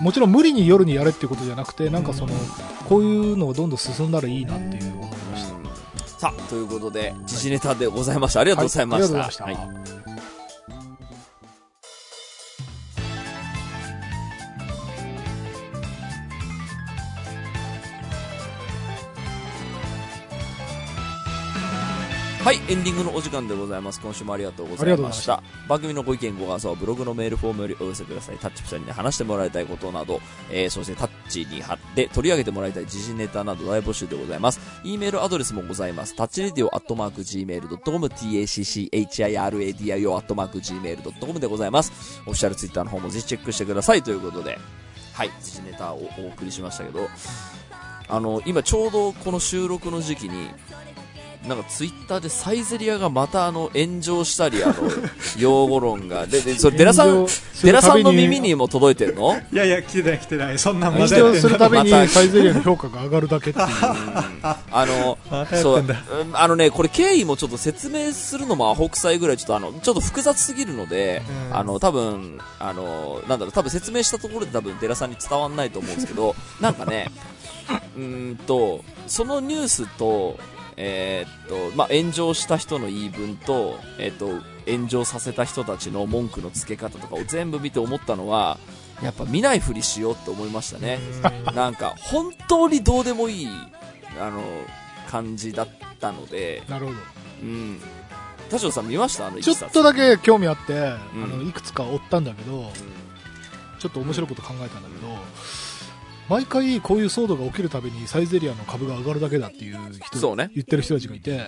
[0.00, 2.34] もちろん無理に夜にやれっていうことじゃなくて、なんかその、
[2.88, 5.54] こういうのがどんどん進んだらいいなっていう思いました。
[5.54, 5.64] うん
[6.18, 8.40] さあ、ということで、時事ネタでございました。
[8.40, 9.00] ありがとうございま
[9.30, 9.44] した。
[9.44, 10.13] はい
[22.44, 23.98] はいはい、エンディングのお時間でございます。
[24.02, 25.42] 今週もありがとうございました。
[25.66, 28.36] 番組のご意見、ご感想はブログのメールフォームよりお寄せください。
[28.36, 30.20] タッチプさんに、ね、話してもらいたいことなど、
[30.50, 34.60] えー、そしてタッチに貼って取り上げてもらいたい時事ネタなど大募集でございます。
[34.84, 36.14] e メールアドレスもございます。
[36.14, 42.20] タッチレディオアットマーク Gmail.com、tacchiradio アットマーク Gmail.com でございます。
[42.26, 44.58] オフィシャルツイッターの方もぜひチェックしてくださいということで、
[45.14, 47.08] はい、時事ネタをお送りしましたけど、
[48.06, 50.50] あの、今ちょうどこの収録の時期に、
[51.48, 54.74] なんかツイッターでサイゼリアがまたあの炎上したり、あの、
[55.38, 56.26] 用語論が。
[56.26, 57.26] で、で、 それ、デラさん、
[57.62, 59.36] デラさんの耳にも届いてるの？
[59.52, 60.58] いやいや、来てない来てない。
[60.58, 63.66] そんなん炎上するたびにまたサイゼリアの評価が上がるだけっていう。
[64.42, 65.18] あの、
[65.60, 66.02] そう、ってんだ。
[66.20, 77.10] うんあのね、これ経緯もちょっと説明するのもアホ臭いぐらいちょっとあの、ちょっと複雑すぎるので、うんあの、多分、あの、なんだろう、多分説明したところで多分デラさんに伝わんないと思うんですけど、なんかね、
[77.96, 80.38] うーんと、そのニュースと、
[80.76, 88.58] えーっと、まあ、炎上した人の言い分と、えーっと、炎上させた人たちの文句のつけ方とかを全部見て思ったのは、
[89.02, 90.98] やっぱ見ないふりしようって思いましたね。
[91.54, 93.48] なんか、本当にどうでもいい、
[94.20, 94.42] あの、
[95.08, 95.68] 感じだっ
[96.00, 96.98] たので、なるほど。
[97.42, 97.80] うん。
[98.50, 99.26] 田代さん見ました？
[99.26, 102.70] あのちょっとだけ興味あって、うんあの、いくつか追ったんだけど、
[103.78, 105.08] ちょっと面白いこと考えたんだけど、
[106.28, 110.50] 毎回こういう騒動が起きるたびにサイゼリアの株が上がるだけだっていう人、そうね。
[110.54, 111.40] 言ってる人たちがいて、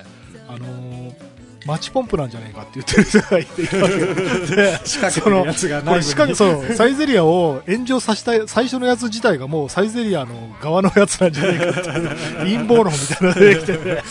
[0.49, 3.67] あのーマッチポンプなんじゃないかって言ってる人がいて。
[4.87, 11.91] 仕掛けてるやつがこれ内仕掛け、そう、サイゼリアを炎上させた最初のやつ自体がもうサイゼリアの側のやつなんじゃないかって
[12.39, 14.03] 陰謀論みたいなのが出てきてて、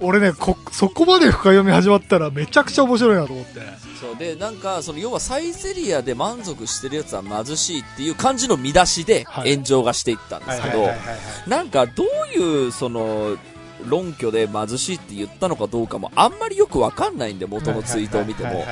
[0.00, 3.60] 俺ねこ、そこまで深読み始まったらめちゃくちゃ面白いなと思って。
[4.00, 9.54] そうでなんかその要はサイゼリアで満足してるやつは貧しいっていう感じの見出しではい。
[9.54, 10.88] 炎上がしていったんですけど、
[11.46, 13.36] なんかどういうその
[13.86, 18.64] 論拠で貧しいって言ったのかどうかもあんまりよくわかんないんで元のツイートを見ても。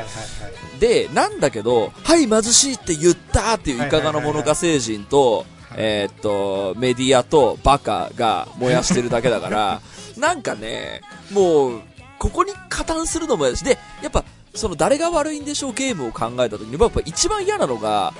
[0.80, 5.46] でなんだけどはい貧しいって言ったっていういかがなものか星人と
[5.76, 9.80] えーっとメディアとバカが燃やしてるだけだから
[10.16, 11.02] なんかね
[11.32, 11.80] もう
[12.18, 18.14] ここに加担するのもやしでやっぱその誰が悪いんでしょうゲームを考えた時にやっぱ一番嫌なのが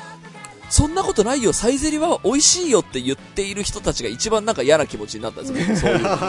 [0.69, 6.03] そんなことないよ、サイゼリは美味しいよって言っている人たちが一番なんか嫌な気持ちになったんですよ、 そういう。
[6.03, 6.25] のって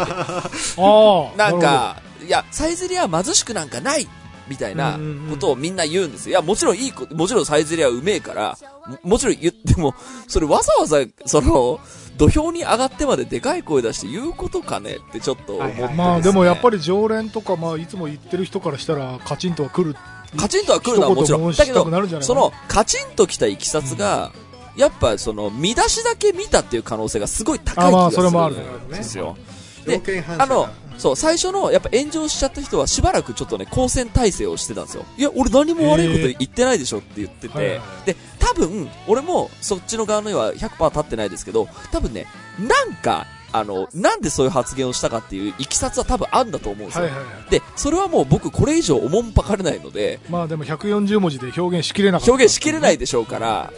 [0.78, 4.08] ああなんか、いや、サイゼリアは貧しくなんかない
[4.48, 5.00] みたいな
[5.30, 6.32] ことをみんな言うんですよ。
[6.32, 9.96] いや、もちろんいいこ、もちろんサイゼリアはうめえから、ももちろん言っても、
[10.28, 11.80] それわざわざ、その、
[12.18, 19.96] 土俵に上がってまででかい声出して言うことかねってちょっと思って、まあでもやっぱり、り常連とか、まあいつも言ってる人からしたらカチンとは来る。
[20.38, 21.52] カチンとは来るのはもちろん。
[21.52, 24.32] だけどその、カチンと来たいきさつが、
[24.76, 29.38] やっぱその、見出しだけ見たっていう可能性がすごい高い気あまあがするそれもあるんですよ。
[29.86, 35.06] 条で件反射あの、そう、最初の、やっぱ炎上しちゃった人はしばらくちょっとね、交戦体制をしてたんですよ。
[35.18, 42.28] いや、俺何も悪いこと言ってないでしょって言ってて、はいはいで、多分、俺もそっちの側の絵は100%立ってないですけど、多分ね、
[42.60, 47.06] なんか、あの、なんでそういう発言をしたかっていういきさつは多分あんだと思うんですよ。
[47.06, 47.52] はいはいはい。
[47.52, 52.32] で、それはもう僕これ以上おもんぱかれないので、まあでも140文字で表現しきれなかった。
[52.32, 53.72] 表現しきれないでしょうから、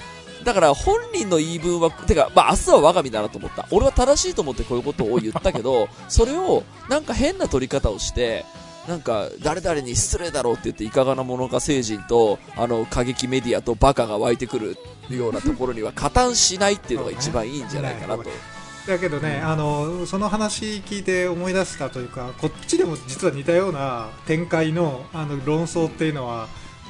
[0.48, 3.68] だから本人の言い分は、てか、まあ明日は我が身だなと思った。
[3.70, 8.45] 俺は正しいと思ってこういうことを言ったけど、 それをなんか変な取り方をして、
[8.88, 14.78] なんか、誰々に失礼だろうって言って、いかがなものか聖人と、あの、過激メディアとバカが湧いてくる
[15.10, 18.30] ようなところには加担しないっていうのが一番いいんじゃないかなと。
[18.88, 26.48] だけどね、あのその話聞いて思い出したというかこっちでも実は似たような展開のあの論争っていうのは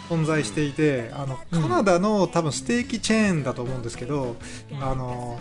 [0.10, 4.36] 存在していて、あのカナダの多分ステーキチェーンだと思うんですけど、
[4.80, 5.40] あの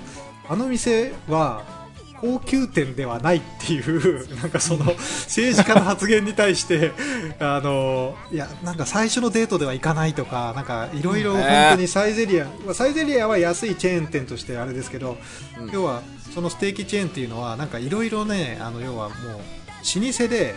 [0.49, 1.87] あの店は
[2.21, 6.93] 高級店ではないっていう なんかその政治家の発言に対して
[7.39, 11.43] あのいやなんか最初のデートでは行かないとかなんかいろいろ本
[11.73, 15.19] 当にサイゼリア、まあサイゼリアは安いチェーン店としてあれですけど、
[15.61, 15.71] うん。
[15.71, 16.03] 要は
[16.35, 19.21] そのステーキチェーンっていうのはなんかいろいろねあの要はもう
[20.01, 20.55] 老舗で、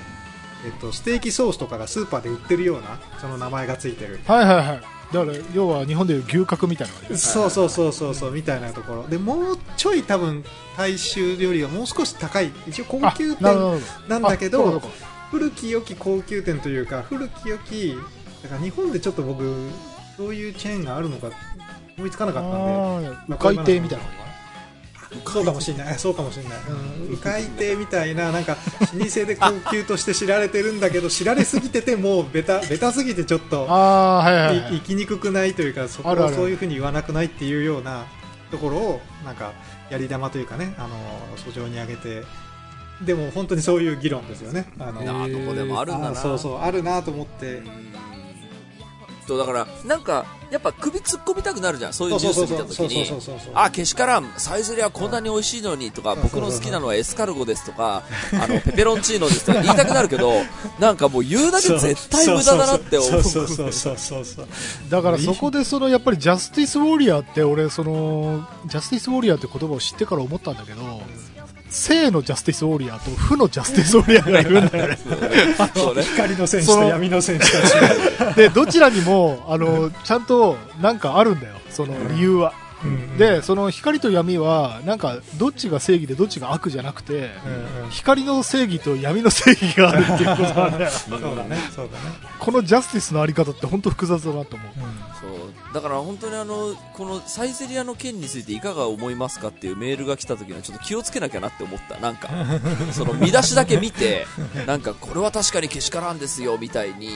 [0.66, 4.20] えっと、ステーキソースとかがスーパーで売ってるようなその名前がついてる。
[4.26, 4.82] はいはいはい。
[5.14, 7.18] だから、要は日本でいう牛角みたいな感じ。
[7.18, 9.08] そうそうそうそうそうみたいなところ。
[9.08, 10.44] でもうちょい多分
[10.78, 12.52] 大衆よりはもう少し高い。
[12.68, 14.82] 一応高級店どなんだけど
[15.32, 17.96] 古き良き高級店というか古き良き
[18.44, 19.44] だから日本でちょっと僕
[20.18, 21.30] そういうチェーンがあるのか
[21.98, 22.58] 思いつかなかったんで。
[23.08, 24.29] あー迂回亭みたいなのか
[25.26, 26.54] そうかもしれない、そうかもしれない。
[27.08, 28.58] うん、迂回亭みたいな、なんか、
[28.94, 33.74] 老舗で高級として知られてるんだけど、知られすぎてて、もう、ベタ、ベタすぎてちょっと、な。
[33.74, 34.80] あはいはいはいい生。
[34.82, 38.06] きにくくないというか、そこをそういうふうに言わなくないっていうような
[38.52, 39.54] ところを、なんか、
[39.90, 40.90] やり玉というかね、あの、
[41.38, 42.24] 訴状に上げて、
[43.02, 44.72] でも本当にそういう議論ですよね。
[44.78, 46.12] あの、なあ、どこでもあるんだな。
[46.12, 47.64] あそうそう、あるなと思って、
[49.30, 53.06] そうだから、なんか、やっぱ首突っ込みたくなるじゃん、そういうニュース見たときに。
[53.54, 58.02] あ、けしからん、サイゼリヤこんなに美味しいのにとか、うん僕の好きなのはエスカルゴですとか、
[58.34, 60.34] あの、ペペロンチーノですとか 言いたくなるけど、
[60.80, 63.22] なんかもう言うだけ絶対無駄だなって思う。
[64.90, 70.82] だからそこでそのやっぱり justice warrior って俺その justice warrior って言葉を知ってから思ったんだけど
[71.70, 74.98] 正の justice warrior と負の justice warrior がいるんだよね。
[76.04, 78.36] 光の戦士と闇の戦士たち。
[78.36, 81.56] でどちらにもあのちゃんとなんかあるんだよ。
[81.70, 82.54] その理由は、
[82.84, 87.90] うんでその光と闇はなんかどっちが正義でどっちが悪じゃなくて、うんうん。
[87.90, 90.92] 光の正義と闇の正義があるっていうことなんだよ。
[90.92, 92.16] そうだね、そうだね。
[92.40, 94.72] このジャスティスのあり方って本当複雑だなと思う。
[95.20, 102.00] そうだから本当にあの、このサイゼリアの件についていかが思いますかっていうメールが来た時にはちょっと気をつけなきゃなって思った。
[102.00, 102.30] なんか、
[102.92, 104.26] その見出しだけ見て、
[104.66, 107.10] なんかこれは確かにけしからんですよみたいに、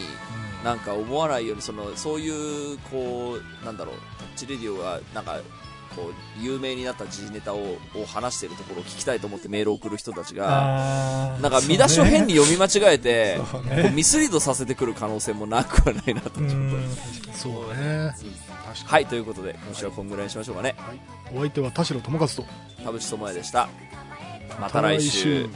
[0.64, 5.40] なんか思わないように、その、そういう、こう、なんだろう、タッチレディオが、なんか、
[5.96, 16.56] こう、有名になった時事ネタを、を話してるところを聞きたいと思ってメールを送る人たちが、なんか見出しを変に読み間違えて、こうねミスリードさせてくる可能性もなくはないなとちょっと。
[16.56, 16.90] うん
[17.34, 18.14] そうね。
[18.86, 20.76] はい、ということで、今週はこんぐらいにしましょうかね。
[21.32, 21.38] に。
[21.38, 22.46] お相手は田代智和と。
[22.84, 23.68] 田淵智也でした。
[24.60, 25.50] また来週。